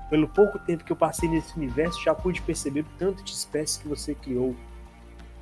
[0.09, 3.77] Pelo pouco tempo que eu passei nesse universo, já pude perceber o tanto de espécies
[3.77, 4.55] que você criou.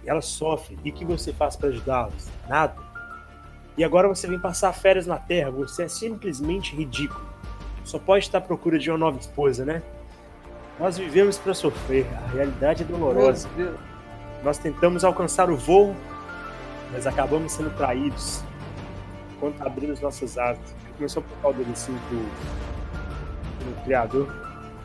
[0.04, 0.78] E elas sofrem.
[0.84, 2.30] E o que você faz para ajudá-las?
[2.48, 2.76] Nada.
[3.78, 5.52] E agora você vem passar férias na Terra.
[5.52, 7.26] Você é simplesmente ridículo.
[7.84, 9.82] Só pode estar à procura de uma nova esposa, né?
[10.80, 12.08] Nós vivemos para sofrer.
[12.26, 13.50] A realidade é dolorosa.
[14.44, 15.96] Nós tentamos alcançar o voo,
[16.92, 18.44] mas acabamos sendo traídos
[19.36, 24.36] enquanto abrimos nossas asas começou por causa dele assim pro, pro criador.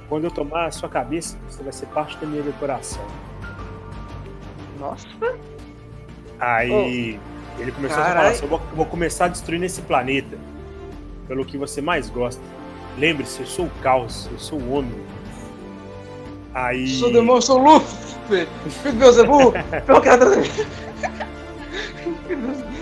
[0.09, 3.05] Quando eu tomar a sua cabeça, você vai ser parte da minha decoração.
[4.79, 5.09] Nossa.
[6.39, 7.19] Aí
[7.59, 7.61] oh.
[7.61, 8.13] ele começou Carai.
[8.13, 10.39] a falar assim, eu vou, começar destruindo esse planeta.
[11.27, 12.43] Pelo que você mais gosta.
[12.97, 14.95] Lembre-se, eu sou o caos, eu sou o homem.
[16.55, 16.89] Aí.
[16.89, 18.49] Sou demônio, sou Lúcifer!
[18.95, 19.53] Beuzebu!
[19.85, 20.39] Pelo criador.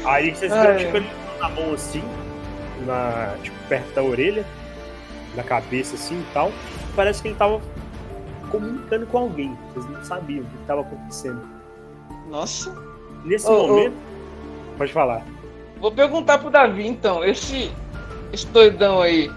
[0.05, 1.11] Aí vocês viram tipo ele
[1.41, 2.03] na mão assim,
[2.85, 4.45] na, tipo, perto da orelha,
[5.35, 6.53] da cabeça assim e tal.
[6.95, 7.61] Parece que ele tava
[8.51, 9.57] comunicando com alguém.
[9.73, 11.41] Vocês não sabiam o que estava acontecendo.
[12.29, 12.75] Nossa.
[13.25, 13.97] Nesse oh, momento.
[13.97, 14.79] Oh.
[14.79, 15.25] Pode falar.
[15.81, 17.71] Vou perguntar pro Davi então, esse,
[18.33, 19.31] esse doidão aí,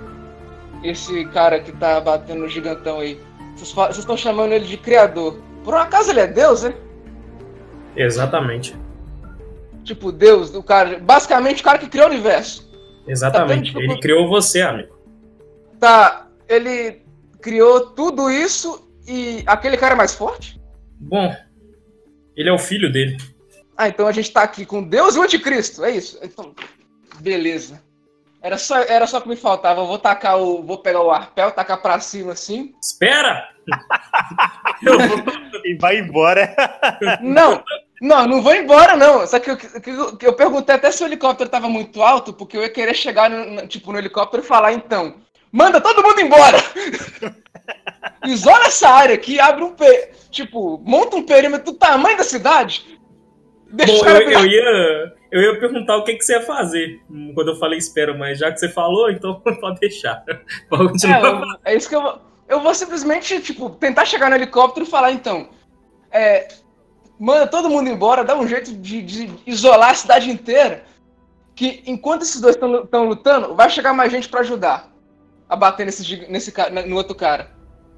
[0.83, 3.19] esse cara que tá batendo no gigantão aí,
[3.55, 5.39] vocês estão chamando ele de criador.
[5.63, 6.73] Por um acaso ele é Deus, né?
[7.95, 8.75] Exatamente.
[9.83, 10.99] Tipo, Deus, o cara.
[10.99, 12.66] Basicamente o cara que criou o universo.
[13.07, 13.73] Exatamente.
[13.73, 14.97] Tá ele criou você, amigo.
[15.79, 16.27] Tá.
[16.47, 17.01] Ele
[17.41, 20.59] criou tudo isso e aquele cara é mais forte?
[20.99, 21.35] Bom,
[22.35, 23.17] ele é o filho dele.
[23.77, 26.19] Ah, então a gente tá aqui com Deus e o Anticristo, é isso?
[26.23, 26.53] Então,
[27.19, 27.81] beleza.
[28.41, 29.81] Era só, era só que me faltava.
[29.81, 30.63] Eu vou tacar o.
[30.63, 32.73] Vou pegar o arpel, tacar pra cima assim.
[32.81, 33.49] Espera!
[35.65, 36.55] e vai embora.
[37.21, 37.63] Não,
[38.01, 39.25] não, não vou embora, não.
[39.25, 42.57] Só que eu, que, eu, eu perguntei até se o helicóptero estava muito alto, porque
[42.57, 45.15] eu ia querer chegar no, tipo, no helicóptero e falar, então,
[45.51, 46.57] manda todo mundo embora!
[48.25, 49.75] Isola essa área aqui, abre um
[50.29, 52.99] Tipo, monta um perímetro do tamanho da cidade.
[53.69, 57.31] Deixa Bom, eu, eu, ia, Eu ia perguntar o que, que você ia fazer hum,
[57.33, 60.23] quando eu falei espera, mas já que você falou, então pode deixar.
[60.69, 61.59] Pode É, continuar.
[61.65, 62.21] é isso que eu vou.
[62.47, 65.49] Eu vou simplesmente, tipo, tentar chegar no helicóptero e falar, então.
[66.11, 66.47] É.
[67.19, 70.83] Manda todo mundo embora, dá um jeito de, de isolar a cidade inteira.
[71.55, 74.91] Que enquanto esses dois estão lutando, vai chegar mais gente pra ajudar
[75.49, 76.53] a bater nesse, nesse,
[76.87, 77.49] no outro cara.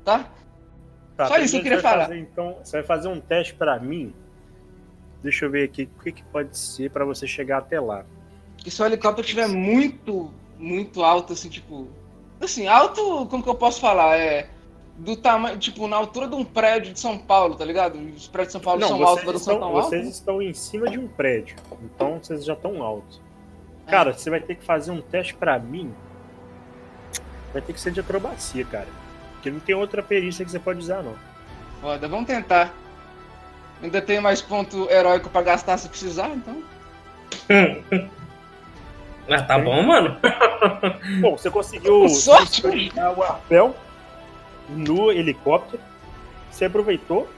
[0.05, 0.29] Tá?
[1.17, 2.05] Tá, Só isso que eu queria falar.
[2.05, 4.13] fazer, então, você vai fazer um teste pra mim.
[5.21, 8.05] Deixa eu ver aqui o que, que pode ser pra você chegar até lá.
[8.55, 11.89] Que se o helicóptero estiver muito, muito alto, assim, tipo.
[12.39, 14.17] Assim, alto, como que eu posso falar?
[14.17, 14.49] É.
[14.99, 17.97] Do tamanho, tipo, na altura de um prédio de São Paulo, tá ligado?
[17.97, 19.89] Os prédios de São Paulo são altos, mas não são tão altos.
[19.89, 23.21] vocês estão em cima de um prédio, então vocês já estão altos.
[23.87, 25.93] Cara, você vai ter que fazer um teste pra mim.
[27.53, 28.87] Vai ter que ser de acrobacia, cara.
[29.33, 31.15] Porque não tem outra perícia que você pode usar, não.
[31.79, 32.73] Foda, vamos tentar.
[33.81, 36.61] Ainda tem mais ponto heróico pra gastar se precisar, então.
[39.31, 40.17] Ah, tá bom, mano.
[41.21, 43.75] Bom, você conseguiu sorte, o arpel
[44.69, 45.81] no helicóptero.
[46.51, 47.29] Você aproveitou,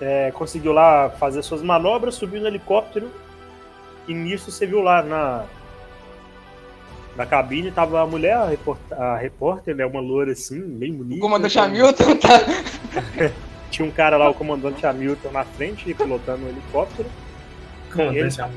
[0.00, 3.10] é, conseguiu lá fazer suas manobras, subiu no helicóptero.
[4.06, 5.44] E nisso você viu lá na,
[7.16, 9.84] na cabine tava a mulher, a repórter, a repórter né?
[9.84, 11.16] Uma loura assim, bem bonita.
[11.18, 12.40] O comandante Hamilton tá.
[13.70, 17.08] Tinha um cara lá, o comandante Hamilton, na frente, pilotando o helicóptero.
[17.92, 18.48] Como Ele deixa-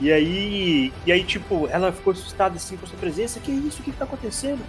[0.00, 3.40] E aí, e aí, tipo, ela ficou assustada assim com a sua presença.
[3.40, 3.80] Que isso?
[3.80, 4.60] O que, que tá acontecendo?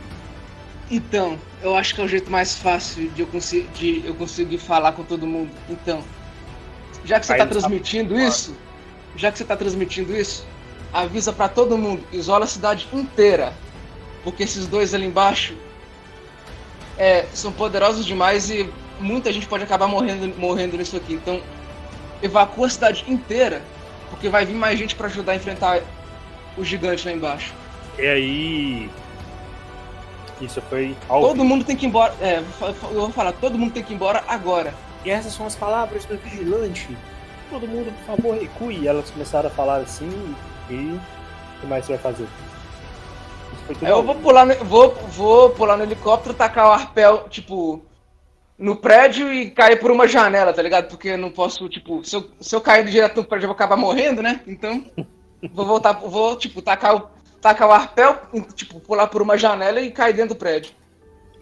[0.92, 4.58] Então, eu acho que é o jeito mais fácil de eu, consi- de eu conseguir
[4.58, 5.50] falar com todo mundo.
[5.70, 6.04] Então,
[7.06, 8.56] já que você tá sabe transmitindo isso,
[9.16, 10.46] já que você tá transmitindo isso,
[10.92, 13.54] avisa pra todo mundo, isola a cidade inteira.
[14.24, 15.56] Porque esses dois ali embaixo
[16.98, 21.14] é, são poderosos demais e muita gente pode acabar morrendo, morrendo nisso aqui.
[21.14, 21.42] Então,
[22.22, 23.64] evacua a cidade inteira,
[24.10, 25.82] porque vai vir mais gente pra ajudar a enfrentar
[26.58, 27.54] o gigante lá embaixo.
[27.98, 28.90] E aí.
[30.42, 31.46] Isso foi ao Todo vivo.
[31.46, 32.14] mundo tem que ir embora.
[32.20, 34.74] É, eu vou falar, todo mundo tem que ir embora agora.
[35.06, 36.98] E essas são as palavras do vigilante.
[37.50, 38.80] Todo mundo, por favor, recue.
[38.80, 40.36] E elas começaram a falar assim.
[40.70, 40.74] E.
[40.74, 42.24] O que mais você vai fazer?
[42.24, 46.72] Isso foi tudo Aí eu vou pular, no, vou, vou pular no helicóptero, tacar o
[46.72, 47.84] arpel, tipo,
[48.58, 50.88] no prédio e cair por uma janela, tá ligado?
[50.88, 53.56] Porque eu não posso, tipo, se eu, se eu cair direto no prédio eu vou
[53.56, 54.42] acabar morrendo, né?
[54.48, 54.86] Então,
[55.54, 57.10] vou voltar, vou, tipo, tacar o,
[57.42, 58.18] tacar o arpel,
[58.56, 60.72] tipo, pular por uma janela e cair dentro do prédio.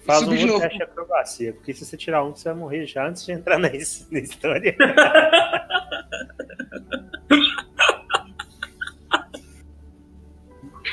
[0.06, 3.06] Faz um outro teste de acrobacia, porque se você tirar um, você vai morrer já
[3.08, 4.76] antes de entrar na, his- na história.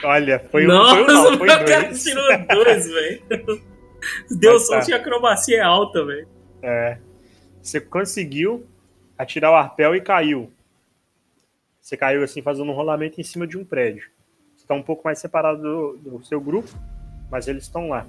[0.05, 2.03] Olha, foi um, Nossa, foi um não, foi o cara dois.
[2.05, 3.23] tirou dois, velho.
[4.31, 4.59] Deu tá.
[4.59, 6.29] sorte que a acrobacia é alta, velho.
[6.63, 6.99] É,
[7.63, 8.67] você conseguiu
[9.17, 10.53] atirar o arpel e caiu.
[11.81, 14.11] Você caiu assim, fazendo um rolamento em cima de um prédio.
[14.67, 16.69] Está um pouco mais separado do, do seu grupo,
[17.31, 18.05] mas eles estão lá.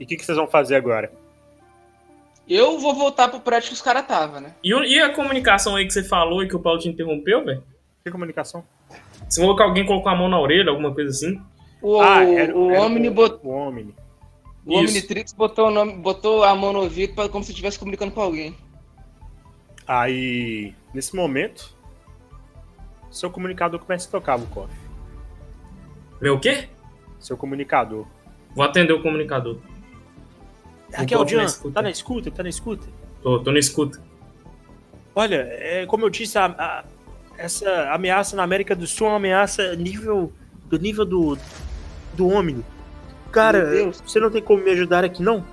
[0.00, 1.12] E o que, que vocês vão fazer agora?
[2.48, 4.52] Eu vou voltar pro prédio que os caras estavam, né?
[4.64, 7.62] E, e a comunicação aí que você falou e que o Paulo te interrompeu, velho?
[8.02, 8.64] Que comunicação?
[9.28, 11.40] Você falou que alguém colocou a mão na orelha, alguma coisa assim?
[11.80, 13.52] O, Ah, era- o era Omni o- botou.
[13.52, 13.94] O Omni.
[14.66, 14.90] O Isso.
[14.92, 18.20] Omnitrix botou, o nome, botou a mão no ouvido pra, como se estivesse comunicando com
[18.20, 18.56] alguém.
[19.86, 21.72] Aí, nesse momento,
[23.10, 24.68] seu comunicador começa a tocar, Vukov.
[26.20, 26.68] Meu o quê?
[27.18, 28.06] Seu comunicador.
[28.54, 29.58] Vou atender o comunicador.
[30.92, 32.86] Aqui é o Jean, tá na escuta, tá na escuta.
[33.22, 34.00] Tô, tô na escuta.
[35.14, 36.84] Olha, é, como eu disse, a- a-
[37.38, 40.32] essa ameaça na América do Sul é uma ameaça nível
[40.66, 41.38] do nível do
[42.14, 42.64] do Omni.
[43.30, 44.02] Cara, Meu Deus.
[44.04, 45.44] você não tem como me ajudar aqui, não?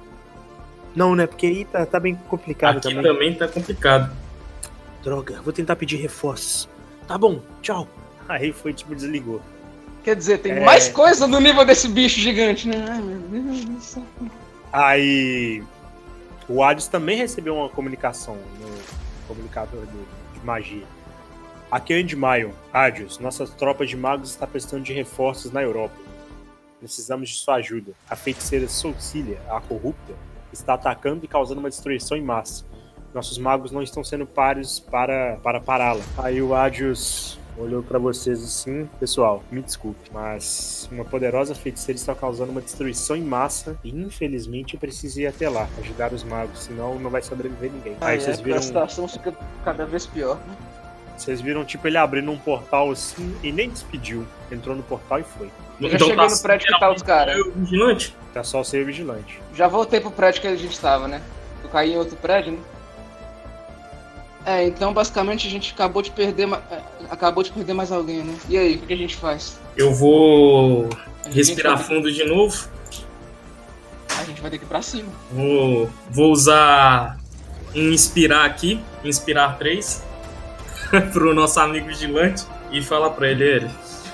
[0.96, 1.28] Não, né?
[1.28, 3.04] Porque aí tá, tá bem complicado Aqui também.
[3.04, 4.12] também tá complicado.
[5.04, 6.68] Droga, vou tentar pedir reforços.
[7.08, 7.88] Tá bom, tchau.
[8.28, 9.40] Aí foi, tipo, desligou.
[10.08, 10.60] Quer dizer, tem É.
[10.64, 12.78] mais coisa no nível desse bicho gigante, né?
[12.90, 14.04] Ai, meu Deus do céu.
[14.72, 15.62] Aí
[16.48, 20.08] o Hades também recebeu uma comunicação no comunicador do-
[20.40, 20.86] de magia.
[21.70, 25.96] Aqui é Endmaio, Hades, nossas tropas de magos estão precisando de reforços na Europa.
[26.80, 27.92] Precisamos de sua ajuda.
[28.10, 30.14] A feiticeira Solcília, a corrupta,
[30.54, 32.64] está atacando e causando uma destruição em massa.
[33.14, 36.04] Nossos magos não estão sendo pares para, para pará-la.
[36.18, 42.14] Aí o Hades olhou para vocês assim, pessoal, me desculpe, mas uma poderosa feiticeira está
[42.14, 46.64] causando uma destruição em massa e infelizmente eu preciso ir até lá, ajudar os magos,
[46.64, 47.94] senão não vai sobreviver ninguém.
[48.02, 50.40] Aí Ai, vocês é, viram, A situação fica cada vez pior.
[51.18, 55.24] vocês viram tipo ele abrindo um portal assim e nem despediu, entrou no portal e
[55.24, 55.50] foi.
[55.80, 57.36] Eu já cheguei no prédio que tá os caras.
[57.36, 58.16] É o vigilante?
[58.34, 59.40] Tá só o ser vigilante.
[59.54, 61.22] Já voltei pro prédio que a gente tava, né?
[61.64, 62.60] Eu caí em outro prédio, né?
[64.48, 66.48] É, então basicamente a gente acabou de perder.
[66.72, 68.34] é, acabou de perder mais alguém, né?
[68.48, 69.60] E aí, o que a gente faz?
[69.76, 70.88] Eu vou
[71.30, 72.70] respirar fundo de novo.
[74.18, 75.10] A gente vai ter que ir pra cima.
[75.34, 77.18] Vou, vou usar
[77.76, 80.02] um inspirar aqui, inspirar 3,
[81.12, 83.70] pro nosso amigo vigilante e falar pra ele, ele,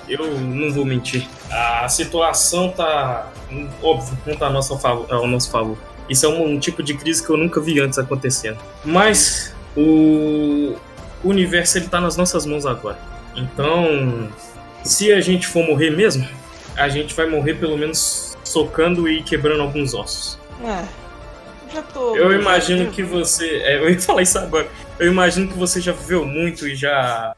[0.09, 1.27] eu não vou mentir.
[1.51, 3.31] A situação tá,
[3.83, 5.05] óbvio, não tá ao nosso favor.
[5.13, 5.77] Ao nosso favor.
[6.09, 8.57] Isso é um, um tipo de crise que eu nunca vi antes acontecendo.
[8.83, 10.75] Mas o
[11.23, 12.97] universo ele tá nas nossas mãos agora.
[13.35, 14.29] Então,
[14.83, 16.27] se a gente for morrer mesmo,
[16.75, 20.37] a gente vai morrer pelo menos socando e quebrando alguns ossos.
[20.63, 20.83] É.
[21.73, 22.15] Já tô.
[22.15, 23.47] Eu imagino que você.
[23.63, 24.67] é, eu ia falar isso agora.
[24.99, 27.35] Eu imagino que você já viveu muito e já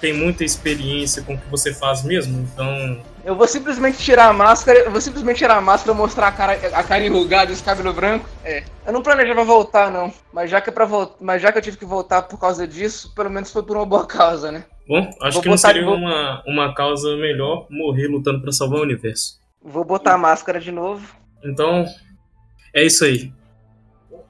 [0.00, 3.02] tem muita experiência com o que você faz mesmo, então.
[3.24, 6.52] Eu vou simplesmente tirar a máscara, eu vou simplesmente tirar a máscara, mostrar a cara,
[6.72, 8.26] a cara enrugada e esse cabelo branco.
[8.44, 8.64] É.
[8.86, 10.12] Eu não planejava voltar, não.
[10.32, 11.16] Mas já que é pra voltar.
[11.20, 13.84] Mas já que eu tive que voltar por causa disso, pelo menos foi por uma
[13.86, 14.64] boa causa, né?
[14.88, 18.80] Bom, acho Vou que não seria vou- uma, uma causa melhor morrer lutando pra salvar
[18.80, 19.38] o universo.
[19.62, 21.06] Vou botar a máscara de novo.
[21.44, 21.84] Então,
[22.74, 23.32] é isso aí.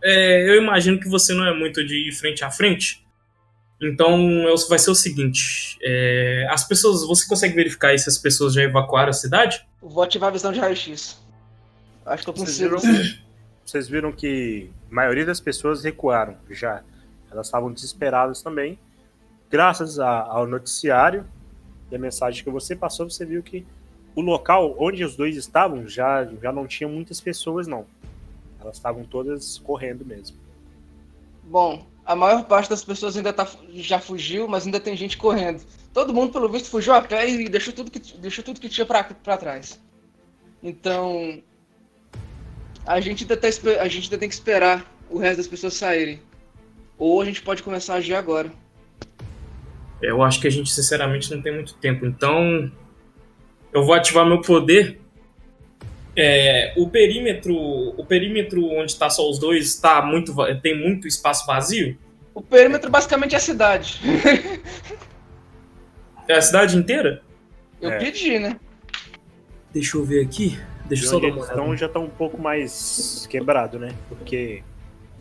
[0.03, 3.07] É, eu imagino que você não é muito de ir frente a frente.
[3.81, 7.07] Então, é vai ser o seguinte: é, as pessoas.
[7.07, 9.67] Você consegue verificar aí se as pessoas já evacuaram a cidade?
[9.81, 11.19] Vou ativar a visão de raio-x.
[12.05, 12.79] Acho que eu Vocês consigo.
[12.81, 13.15] viram,
[13.65, 16.83] vocês viram que a maioria das pessoas recuaram já.
[17.31, 18.79] Elas estavam desesperadas também.
[19.51, 21.25] Graças a- ao noticiário
[21.91, 23.65] e a mensagem que você passou, você viu que
[24.15, 27.87] o local onde os dois estavam já, já não tinha muitas pessoas, não.
[28.61, 30.37] Elas estavam todas correndo mesmo.
[31.45, 35.63] Bom, a maior parte das pessoas ainda tá, já fugiu, mas ainda tem gente correndo.
[35.93, 38.87] Todo mundo, pelo visto, fugiu a pé e deixou tudo que, deixou tudo que tinha
[38.87, 39.81] pra trás.
[40.63, 41.43] Então.
[42.87, 46.21] A gente, ainda tá, a gente ainda tem que esperar o resto das pessoas saírem.
[46.99, 48.51] Ou a gente pode começar a agir agora.
[50.01, 52.07] Eu acho que a gente, sinceramente, não tem muito tempo.
[52.07, 52.71] Então,
[53.73, 55.01] eu vou ativar meu poder.
[56.17, 61.47] É, o perímetro, o perímetro onde está só os dois, tá muito, tem muito espaço
[61.47, 61.97] vazio.
[62.35, 64.01] O perímetro basicamente é a cidade.
[66.29, 67.23] É a cidade inteira?
[67.81, 67.99] Eu É.
[67.99, 68.57] pedi, né?
[69.73, 70.59] Deixa eu ver aqui.
[70.87, 71.77] Deixa eu só dar uma olhada.
[71.77, 73.93] já estão um pouco mais quebrado, né?
[74.09, 74.63] Porque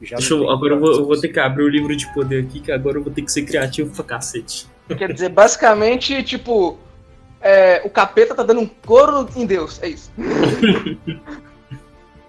[0.01, 2.43] já Deixa eu, agora eu vou, eu vou ter que abrir o livro de poder
[2.43, 4.67] aqui, que agora eu vou ter que ser criativo pra cacete.
[4.97, 6.77] Quer dizer, basicamente, tipo.
[7.41, 9.81] É, o capeta tá dando um couro em Deus.
[9.81, 10.11] É isso.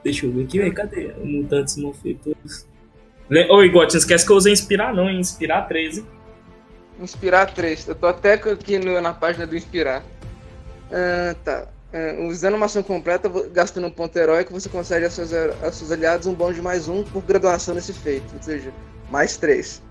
[0.03, 0.75] Deixa eu ver aqui, velho.
[0.75, 1.13] Cadê?
[1.23, 2.67] Mutantes malfeitores.
[3.49, 5.21] Ô, Igor, não esquece que eu usei inspirar, não, hein?
[5.21, 6.05] Inspirar 13.
[7.01, 7.89] Inspirar 3.
[7.89, 10.03] Eu tô até aqui no- na página do Inspirar.
[10.91, 11.69] Ah, tá.
[11.93, 15.91] Ah, usando uma ação completa, gastando um ponto heróico, você concede a seus, a seus
[15.91, 18.35] aliados um bônus de mais um por graduação nesse feito.
[18.37, 18.73] Ou seja,
[19.11, 19.83] mais 3.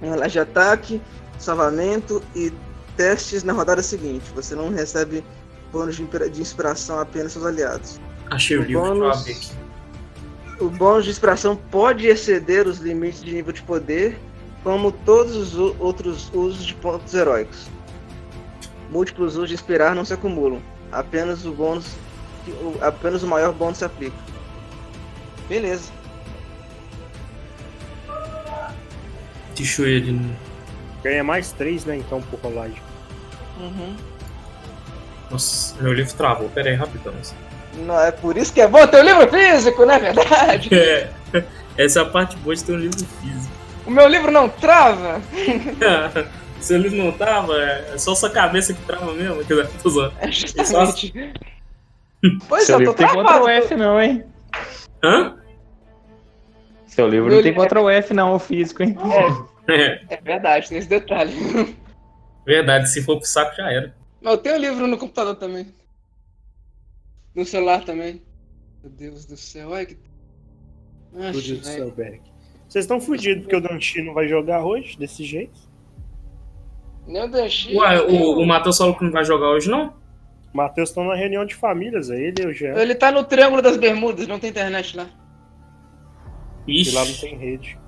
[0.00, 1.00] Ela de ataque,
[1.38, 2.52] salvamento e
[2.98, 4.24] testes na rodada seguinte.
[4.34, 5.24] Você não recebe
[5.72, 7.98] bônus de, inspira- de inspiração apenas seus aliados.
[8.30, 9.22] Achei o livro, eu Bônus.
[9.22, 9.38] aqui.
[10.60, 14.18] O bônus de inspiração pode exceder os limites de nível de poder,
[14.64, 17.68] como todos os o- outros usos de pontos heróicos.
[18.90, 20.60] Múltiplos usos de inspirar não se acumulam.
[20.90, 21.86] Apenas o bônus,
[22.48, 24.16] o- apenas o maior bônus se aplica.
[25.48, 25.90] Beleza.
[29.56, 30.36] Ver ele.
[31.02, 31.96] Ganha mais três, né?
[31.96, 32.80] Então, por rolagem.
[33.58, 33.96] Uhum.
[35.30, 36.48] Nossa, meu livro travou.
[36.48, 37.12] Pera aí, rapidão.
[37.78, 40.74] Não, é por isso que é bom ter o livro físico, não é verdade?
[40.74, 41.10] É,
[41.76, 43.52] essa é a parte boa de ter um livro físico.
[43.86, 45.20] O meu livro não trava.
[46.60, 49.42] Seu livro não tava, é só sua cabeça que trava mesmo.
[49.44, 50.12] Dizer, tô zoando.
[50.20, 51.32] É justamente.
[52.48, 53.24] Pois Seu é, eu tô livro tem.
[53.24, 54.24] Ctrl F não, hein?
[55.04, 55.36] Hã?
[56.86, 58.96] Seu livro Meu não tem livro- Ctrl F não, o físico, hein?
[59.68, 61.76] É, É verdade, tem esse detalhe.
[62.48, 63.94] Verdade, se for pro saco já era.
[64.20, 65.66] Mas eu tenho livro no computador também.
[67.34, 68.22] No celular também.
[68.82, 69.98] Meu Deus do céu, olha que.
[71.32, 72.22] Fudido do céu, Berg.
[72.66, 75.60] Vocês estão fudidos porque o Danchi não vai jogar hoje, desse jeito.
[77.06, 77.76] Nem o Danchi.
[77.76, 79.94] Ué, o, o Matheus falou que não vai jogar hoje, não?
[80.52, 82.74] O Matheus estão na reunião de famílias, aí ele e o Jean.
[82.76, 85.08] Ele tá no Triângulo das Bermudas, não tem internet lá.
[86.66, 87.78] E lá não Ixi, tem rede.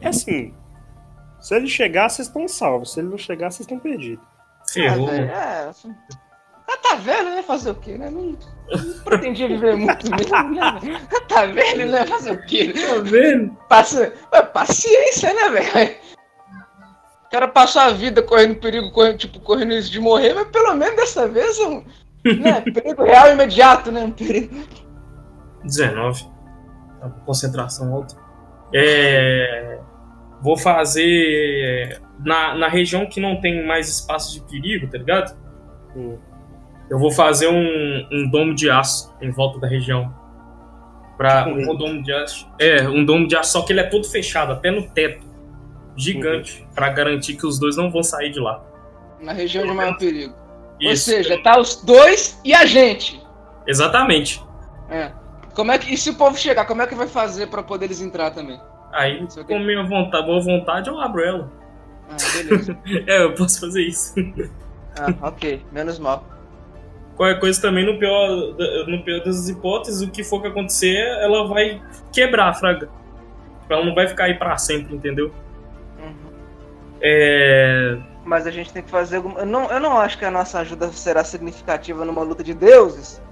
[0.00, 0.54] É assim.
[1.44, 2.94] Se ele chegar, vocês estão salvos.
[2.94, 4.24] Se ele não chegar, vocês estão perdidos.
[4.72, 5.08] ferrou.
[5.08, 5.68] Ah, velho, é.
[5.68, 5.94] assim.
[6.66, 7.42] Ah, tá velho, né?
[7.42, 8.08] Fazer o quê, né?
[8.08, 10.78] Não, não pretendia viver muito mesmo, né?
[10.80, 10.96] velho?
[10.96, 12.06] Ah, Tá velho, né?
[12.06, 12.72] Fazer o quê?
[12.72, 13.54] Tá vendo?
[14.32, 15.96] Ué, Paciência, né, velho?
[17.26, 20.74] O cara passou a vida correndo perigo, correndo, tipo, correndo risco de morrer, mas pelo
[20.74, 21.84] menos dessa vez é um
[22.40, 24.02] né, perigo real imediato, né?
[24.02, 24.64] Um perigo.
[25.62, 26.24] 19.
[27.00, 28.16] Tá com concentração alta.
[28.72, 29.78] É.
[30.44, 35.34] Vou fazer na, na região que não tem mais espaço de perigo, tá ligado?
[35.96, 36.18] Hum.
[36.90, 40.14] Eu vou fazer um, um domo de aço em volta da região.
[41.16, 42.46] Pra, Tipo um domo de aço.
[42.60, 45.24] É, um domo de aço, só que ele é todo fechado, até no teto.
[45.96, 48.62] Gigante, pra garantir que os dois não vão sair de lá.
[49.20, 50.34] Na região de maior perigo.
[50.84, 51.04] Ou Isso.
[51.04, 53.18] seja, tá os dois e a gente.
[53.66, 54.44] Exatamente.
[54.90, 55.10] É.
[55.54, 57.86] Como é que, e se o povo chegar, como é que vai fazer pra poder
[57.86, 58.60] eles entrar também?
[58.94, 59.44] Aí, aqui.
[59.44, 61.52] com minha vontade, boa vontade, eu abro ela.
[62.08, 62.78] Ah, beleza.
[63.06, 64.14] É, eu posso fazer isso.
[64.98, 65.64] ah, ok.
[65.72, 66.24] Menos mal.
[67.16, 68.28] Qualquer coisa também, no pior,
[68.88, 71.80] no pior das hipóteses, o que for que acontecer, ela vai
[72.12, 72.88] quebrar a fraga.
[73.68, 75.32] Ela não vai ficar aí pra sempre, entendeu?
[75.98, 76.14] Uhum.
[77.00, 77.98] É.
[78.24, 79.40] Mas a gente tem que fazer alguma.
[79.40, 83.22] Eu não, eu não acho que a nossa ajuda será significativa numa luta de deuses.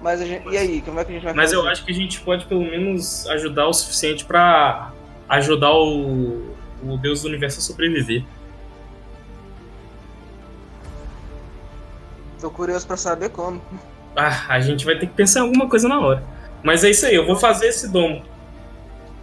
[0.00, 0.48] Mas a gente.
[0.48, 1.56] E aí, como é que a gente vai Mas fazer?
[1.56, 4.92] eu acho que a gente pode pelo menos ajudar o suficiente pra
[5.28, 8.22] ajudar o, o Deus do Universo a sobreviver.
[12.40, 13.60] Tô curioso pra saber como.
[14.14, 16.22] Ah, a gente vai ter que pensar em alguma coisa na hora.
[16.62, 18.22] Mas é isso aí, eu vou fazer esse domo.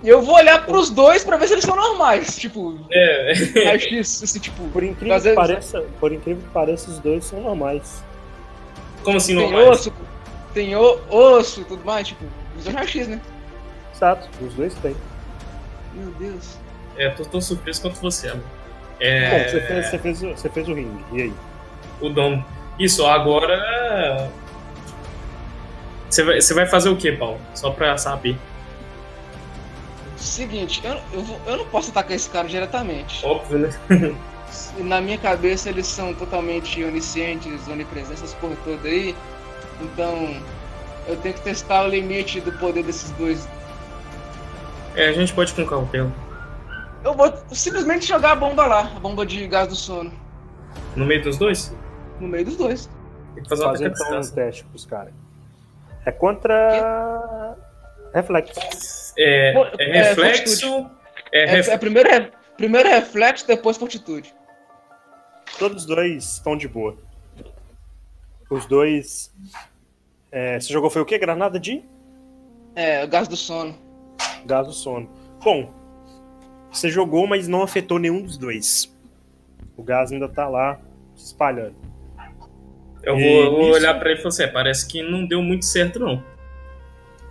[0.03, 2.35] E eu vou olhar pros dois pra ver se eles são normais.
[2.37, 3.33] Tipo, É,
[3.65, 4.67] raio-x, esse tipo.
[4.69, 8.03] Por incrível, que pareça, por incrível que pareça, os dois são normais.
[9.03, 9.91] como assim Tem não osso,
[10.53, 12.23] tem o, osso e tudo mais, tipo,
[12.57, 13.21] os dois raio-x, né?
[13.93, 14.95] Exato, os dois têm.
[15.93, 16.57] Meu Deus.
[16.97, 18.43] É, tô tão surpreso quanto você, amor.
[18.43, 18.49] Bom,
[18.99, 21.03] É, você fez, você, fez, o- você fez o ringue.
[21.13, 21.33] E aí?
[22.01, 22.43] o domo.
[22.79, 24.29] Isso, agora.
[26.09, 27.39] Você vai, você vai fazer o que, Paulo?
[27.55, 28.37] Só pra saber.
[30.17, 33.25] Seguinte, eu, eu, vou- eu não posso atacar esse cara diretamente.
[33.25, 33.69] Óbvio, né?
[34.77, 39.15] Na minha cabeça eles são totalmente oniscientes, onipresentes, essas porra toda aí.
[39.83, 40.35] Então,
[41.07, 43.47] eu tenho que testar o limite do poder desses dois.
[44.95, 46.11] É, a gente pode com cautela.
[47.03, 50.11] Eu vou simplesmente jogar a bomba lá, a bomba de gás do sono,
[50.95, 51.75] No meio dos dois?
[52.19, 52.89] no meio dos dois.
[53.33, 55.13] Tem que fazer uma então um teste pros caras.
[56.05, 57.57] É contra.
[58.13, 58.59] Reflexo.
[59.17, 60.89] É, é é, reflexo.
[61.31, 64.33] É, É, ref- é primeiro, re- primeiro reflexo, depois fortitude.
[65.57, 66.95] Todos os dois estão de boa.
[68.49, 69.33] Os dois.
[70.33, 71.17] É, você jogou foi o quê?
[71.17, 71.83] Granada de
[72.75, 73.75] É, o gás do sono.
[74.45, 75.07] gás do sono.
[75.43, 75.69] Bom,
[76.71, 78.91] você jogou, mas não afetou nenhum dos dois.
[79.77, 80.79] O gás ainda tá lá
[81.15, 81.75] se espalhando.
[83.03, 85.41] Eu vou, eu vou olhar pra ele e falar assim: é, parece que não deu
[85.41, 86.23] muito certo, não.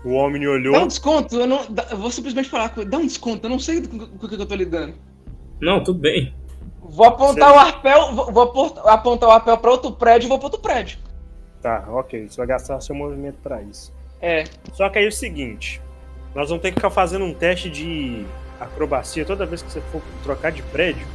[0.04, 0.86] O homem Dá um olhou.
[0.86, 2.90] desconto, eu, não, eu vou simplesmente falar com ele.
[2.90, 4.94] Dá um desconto, eu não sei com o que eu tô lidando.
[5.60, 6.34] Não, tudo bem.
[6.82, 8.42] Vou apontar o arpel, vou, vou
[8.86, 10.98] apontar o arpel pra outro prédio e vou pra outro prédio.
[11.62, 12.28] Tá, ok.
[12.28, 13.92] Você vai gastar seu movimento pra isso.
[14.20, 14.44] É,
[14.74, 15.80] Só que aí é o seguinte:
[16.34, 18.26] nós vamos ter que ficar fazendo um teste de
[18.60, 21.06] acrobacia toda vez que você for trocar de prédio.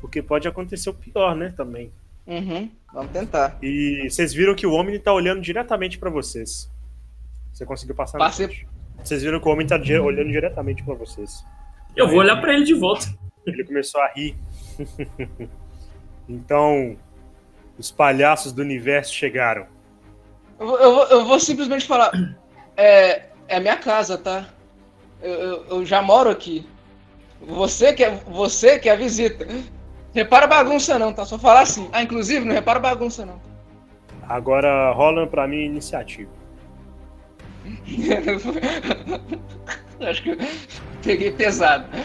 [0.00, 1.52] Porque pode acontecer o pior, né?
[1.56, 1.90] Também.
[2.26, 3.56] uhum, vamos tentar.
[3.62, 6.70] E vocês viram que o homem tá olhando diretamente pra vocês.
[7.52, 8.46] Você conseguiu passar no Passei.
[8.48, 8.68] teste.
[9.02, 11.44] Vocês viram que o homem tá di- olhando diretamente pra vocês.
[11.96, 13.06] Eu vou olhar pra ele de volta.
[13.46, 14.36] Ele começou a rir.
[16.28, 16.96] então,
[17.78, 19.66] os palhaços do universo chegaram.
[20.58, 22.10] Eu, vou- eu eu vou simplesmente falar.
[22.78, 24.44] É, é minha casa, tá?
[25.22, 26.68] Eu, eu- eu já moro aqui.
[27.40, 29.46] Você que, é, você que é a visita.
[30.14, 31.24] Repara bagunça não, tá?
[31.24, 31.88] Só falar assim.
[31.90, 33.40] Ah, inclusive, não repara bagunça não.
[34.28, 36.30] Agora rola pra mim a iniciativa.
[40.00, 40.36] Acho que eu
[41.02, 41.86] peguei pesado.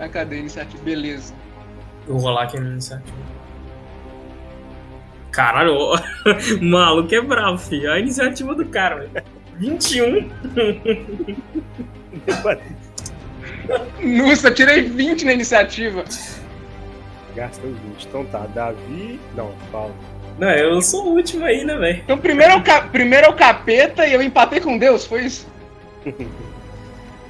[0.00, 0.80] Ah, cadê a iniciativa?
[0.84, 1.34] Beleza.
[2.06, 3.16] Eu vou rolar aqui a minha iniciativa.
[5.38, 5.94] Caralho, o
[6.60, 7.92] maluco é bravo, filho.
[7.92, 9.24] A iniciativa do cara, velho.
[9.56, 10.28] 21.
[14.26, 16.02] Nossa, eu tirei 20 na iniciativa.
[17.36, 18.04] Gastou 20.
[18.08, 19.20] Então tá, Davi.
[19.36, 19.94] Não, Paulo.
[20.40, 22.00] Não, eu sou o último aí, né, velho?
[22.02, 25.22] Então primeiro é, o ca- primeiro é o capeta e eu empatei com Deus, foi
[25.26, 25.46] isso?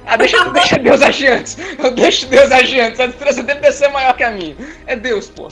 [0.07, 1.57] Ah, deixa, deixa Deus agir antes.
[1.77, 2.99] Eu deixo Deus agir antes.
[2.99, 4.55] A diferença deve ser maior que a minha.
[4.87, 5.47] É Deus, pô.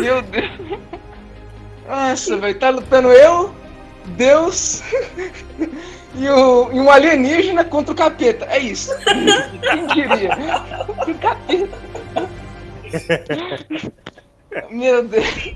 [0.00, 0.50] Meu Deus.
[1.88, 3.52] Nossa, velho, tá lutando eu,
[4.16, 4.82] Deus
[6.14, 8.46] e, o, e um alienígena contra o capeta.
[8.46, 8.90] É isso.
[9.92, 10.30] Quem diria?
[10.98, 11.78] O capeta.
[14.70, 15.54] Meu Deus.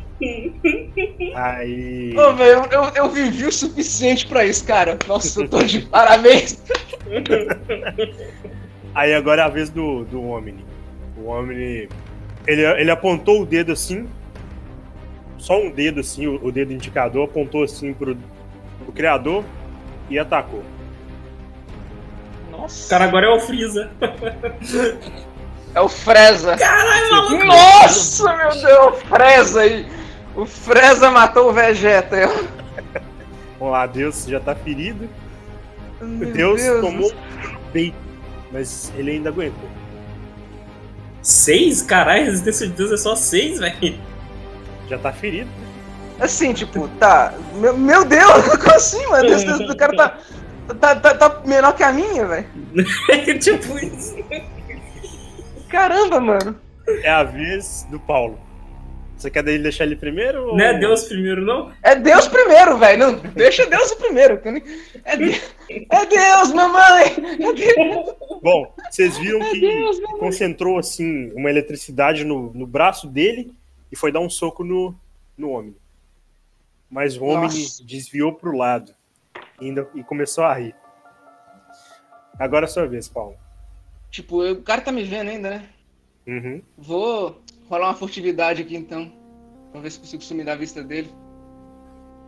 [1.34, 2.14] Aí.
[2.16, 4.98] Ô, velho, eu, eu, eu vivi o suficiente pra isso, cara.
[5.06, 6.62] Nossa, eu tô de parabéns.
[8.94, 10.64] Aí agora é a vez do, do Omni.
[11.18, 11.88] O Omni.
[12.46, 14.08] Ele, ele apontou o dedo assim.
[15.38, 18.16] Só um dedo assim, o, o dedo indicador, apontou assim pro,
[18.84, 19.44] pro criador
[20.08, 20.62] e atacou.
[22.48, 22.88] O Nossa.
[22.88, 23.90] cara agora é o Freeza.
[25.74, 26.56] É o Freza.
[26.56, 27.44] Caralho, maluco.
[27.44, 29.86] Nossa, meu Deus, o Freza aí.
[30.34, 32.16] O Freza matou o Vegeta.
[33.58, 35.08] Vamos lá, Deus já tá ferido.
[36.00, 36.80] Meu Deus, Deus.
[36.80, 37.12] tomou
[37.72, 37.96] peito,
[38.52, 39.68] mas ele ainda aguentou.
[41.20, 41.82] Seis?
[41.82, 43.98] Caralho, a resistência de Deus é só seis, velho.
[44.88, 45.50] Já tá ferido.
[46.20, 47.34] Assim, tipo, tá.
[47.56, 49.28] Meu, meu Deus, como assim, mano?
[49.28, 50.18] Deus, Deus, o cara tá,
[50.80, 52.46] tá, tá, tá menor que a minha, velho.
[53.40, 54.16] tipo isso.
[55.68, 56.56] Caramba, mano.
[57.02, 58.38] É a vez do Paulo.
[59.16, 60.48] Você quer deixar ele primeiro?
[60.48, 61.72] ou- Não é Deus primeiro, não?
[61.82, 62.98] É Deus primeiro, velho.
[62.98, 64.40] Não, deixa Deus o primeiro.
[65.04, 65.42] É, De-
[65.90, 67.16] é Deus, mamãe.
[67.40, 68.14] É Deus.
[68.42, 70.20] Bom, vocês viram É que Deus, mamãe.
[70.20, 73.52] concentrou assim uma eletricidade no, no braço dele
[73.90, 74.94] e foi dar um soco no,
[75.36, 75.76] no homem.
[76.90, 77.84] Mas o homem Nossa.
[77.84, 78.94] desviou pro lado
[79.60, 80.74] e, ainda, e começou a rir.
[82.38, 83.36] Agora é a sua vez, Paulo.
[84.10, 85.68] Tipo, eu- o cara tá me vendo ainda, né?
[86.26, 86.62] Uhum.
[86.76, 89.12] Vou rolar uma furtividade aqui então.
[89.72, 91.10] Pra ver se consigo sumir da vista dele.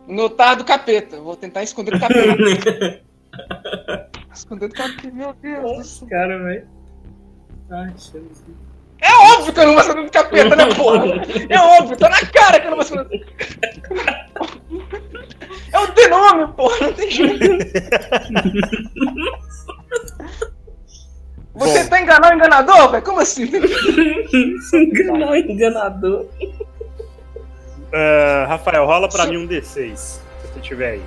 [0.07, 1.19] Notar do capeta.
[1.21, 3.01] Vou tentar esconder do capeta.
[4.33, 5.11] esconder do capeta.
[5.11, 6.07] Meu Deus céu.
[6.09, 6.67] Cara, velho.
[7.69, 8.43] Ai, Jesus.
[9.01, 11.05] É óbvio que eu não vou esconder do capeta, né, porra?
[11.49, 13.25] É óbvio, tá na cara que eu não vou esconder.
[15.71, 17.45] É o denome, porra, não tem jeito.
[21.55, 21.89] Você Bom.
[21.89, 23.03] tá enganando o enganador, velho?
[23.03, 23.49] Como assim?
[24.73, 26.25] Enganou, enganador.
[27.93, 30.21] Ah, Rafael, rola pra Se- mim um D6, se
[30.53, 31.01] você tiver aí.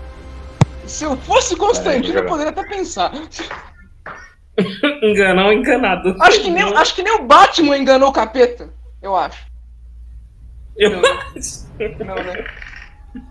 [0.87, 3.13] Se eu fosse Constantino, eu poderia até pensar.
[5.03, 6.17] Enganar o enganador.
[6.21, 8.73] Acho que, nem, acho que nem o Batman enganou o capeta.
[9.01, 9.47] Eu acho.
[10.77, 10.91] Eu...
[10.91, 11.03] Não,
[12.15, 12.47] né?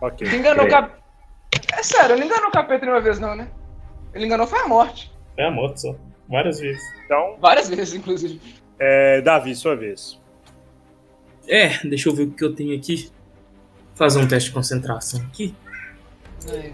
[0.02, 0.28] Ok.
[0.28, 1.02] Ele enganou o capeta.
[1.74, 3.48] É sério, ele não enganou o capeta nenhuma vez, não, né?
[4.14, 5.12] Ele enganou foi a morte.
[5.38, 5.96] É a moto só.
[6.30, 6.82] Várias vezes.
[7.06, 8.40] Então, Várias vezes, inclusive.
[8.80, 10.20] é, Davi, sua vez.
[11.48, 13.12] É, deixa eu ver o que eu tenho aqui.
[13.96, 15.54] Fazer um teste de concentração aqui.
[16.50, 16.74] Ai,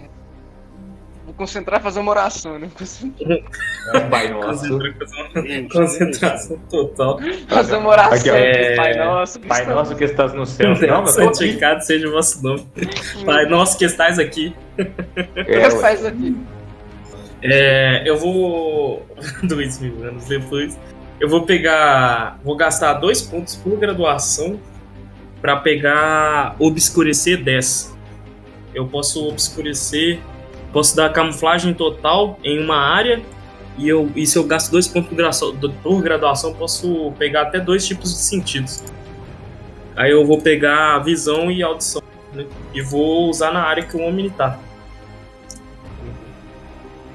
[1.28, 2.70] Vou concentrar e fazer uma oração, né?
[2.78, 4.66] Concentrar- Pai nosso.
[4.66, 4.96] Concentrar,
[5.34, 7.18] fazer uma concentração total.
[7.48, 8.16] Fazer uma oração.
[8.16, 8.30] Aqui.
[8.30, 8.76] É.
[8.76, 10.70] Pai nosso, Pai nosso que estás no céu.
[10.70, 11.12] Não, tô aqui.
[11.12, 12.66] Santificado seja o vosso nome.
[13.26, 14.54] Pai nosso que estás aqui.
[15.36, 16.34] É, faz aqui.
[17.42, 19.06] É, eu vou.
[19.44, 20.78] Dois mil anos depois.
[21.20, 22.38] Eu vou pegar.
[22.42, 24.58] Vou gastar dois pontos por graduação
[25.42, 27.94] pra pegar Obscurecer 10.
[28.74, 30.20] Eu posso obscurecer.
[30.72, 33.22] Posso dar camuflagem total em uma área.
[33.76, 35.10] E, eu, e se eu gasto dois pontos
[35.82, 38.82] por graduação, posso pegar até dois tipos de sentidos.
[39.96, 42.02] Aí eu vou pegar visão e audição.
[42.32, 42.44] né?
[42.74, 44.58] E vou usar na área que o homem tá.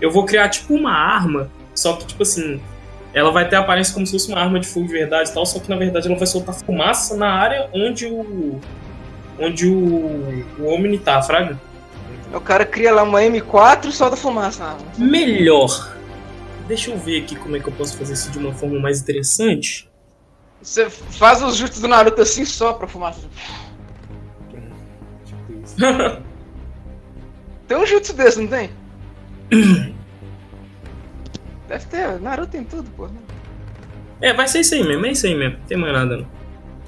[0.02, 2.60] Eu vou criar tipo uma arma, só que tipo assim,
[3.14, 5.34] ela vai ter a aparência como se fosse uma arma de fogo de verdade e
[5.34, 8.60] tal, só que na verdade ela vai soltar fumaça na área onde o
[9.40, 11.60] onde o o Omni tá, fraga.
[12.34, 14.64] O cara cria lá uma M4 e solta fumaça.
[14.64, 15.94] Ah, Melhor.
[16.68, 19.02] Deixa eu ver aqui como é que eu posso fazer isso de uma forma mais
[19.02, 19.88] interessante.
[20.62, 23.22] Você faz os jutsus do Naruto assim só pra fumaça.
[25.26, 25.76] Tipo isso.
[27.68, 28.72] Tem um jutsu desse, não tem?
[31.68, 33.10] Deve ter, Naruto tem tudo, pô.
[34.22, 35.60] É, vai ser isso aí mesmo, é isso aí mesmo.
[35.60, 36.28] Não tem mais nada não.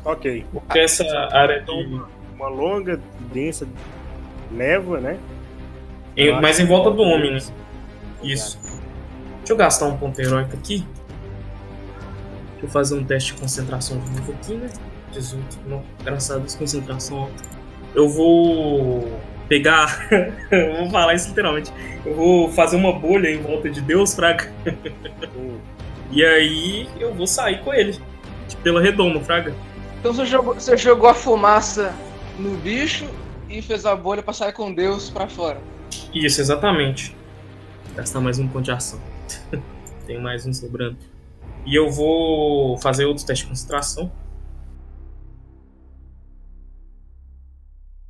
[0.05, 0.45] Ok.
[0.51, 1.71] Porque essa área de...
[2.35, 2.99] Uma longa,
[3.33, 3.65] densa
[4.51, 5.17] névoa, né?
[6.17, 7.39] em- mais em volta do homem, né?
[8.23, 8.57] Isso.
[9.39, 10.85] Deixa eu gastar um ponto heróico aqui.
[12.53, 14.69] Deixa eu fazer um teste de concentração de novo aqui, né?
[15.11, 15.59] 18.
[15.67, 17.43] Não, graças a Deus, concentração alta.
[17.93, 20.07] Eu vou pegar.
[20.51, 21.71] eu vou falar isso literalmente.
[22.05, 24.51] Eu vou fazer uma bolha em volta de Deus, Fraga.
[25.37, 25.57] Hum,
[26.11, 27.99] E aí eu vou sair com ele.
[28.47, 29.53] tipo, Pela redoma, Fraga.
[29.99, 31.93] Então você jogou, você jogou a fumaça
[32.39, 33.05] no bicho
[33.57, 35.61] e fez a bolha pra sair com Deus pra fora.
[36.13, 37.15] Isso, exatamente.
[37.95, 38.99] Gastar mais um ponto de ação.
[40.05, 40.97] Tem mais um sobrando.
[41.65, 44.11] E eu vou fazer outro teste de concentração.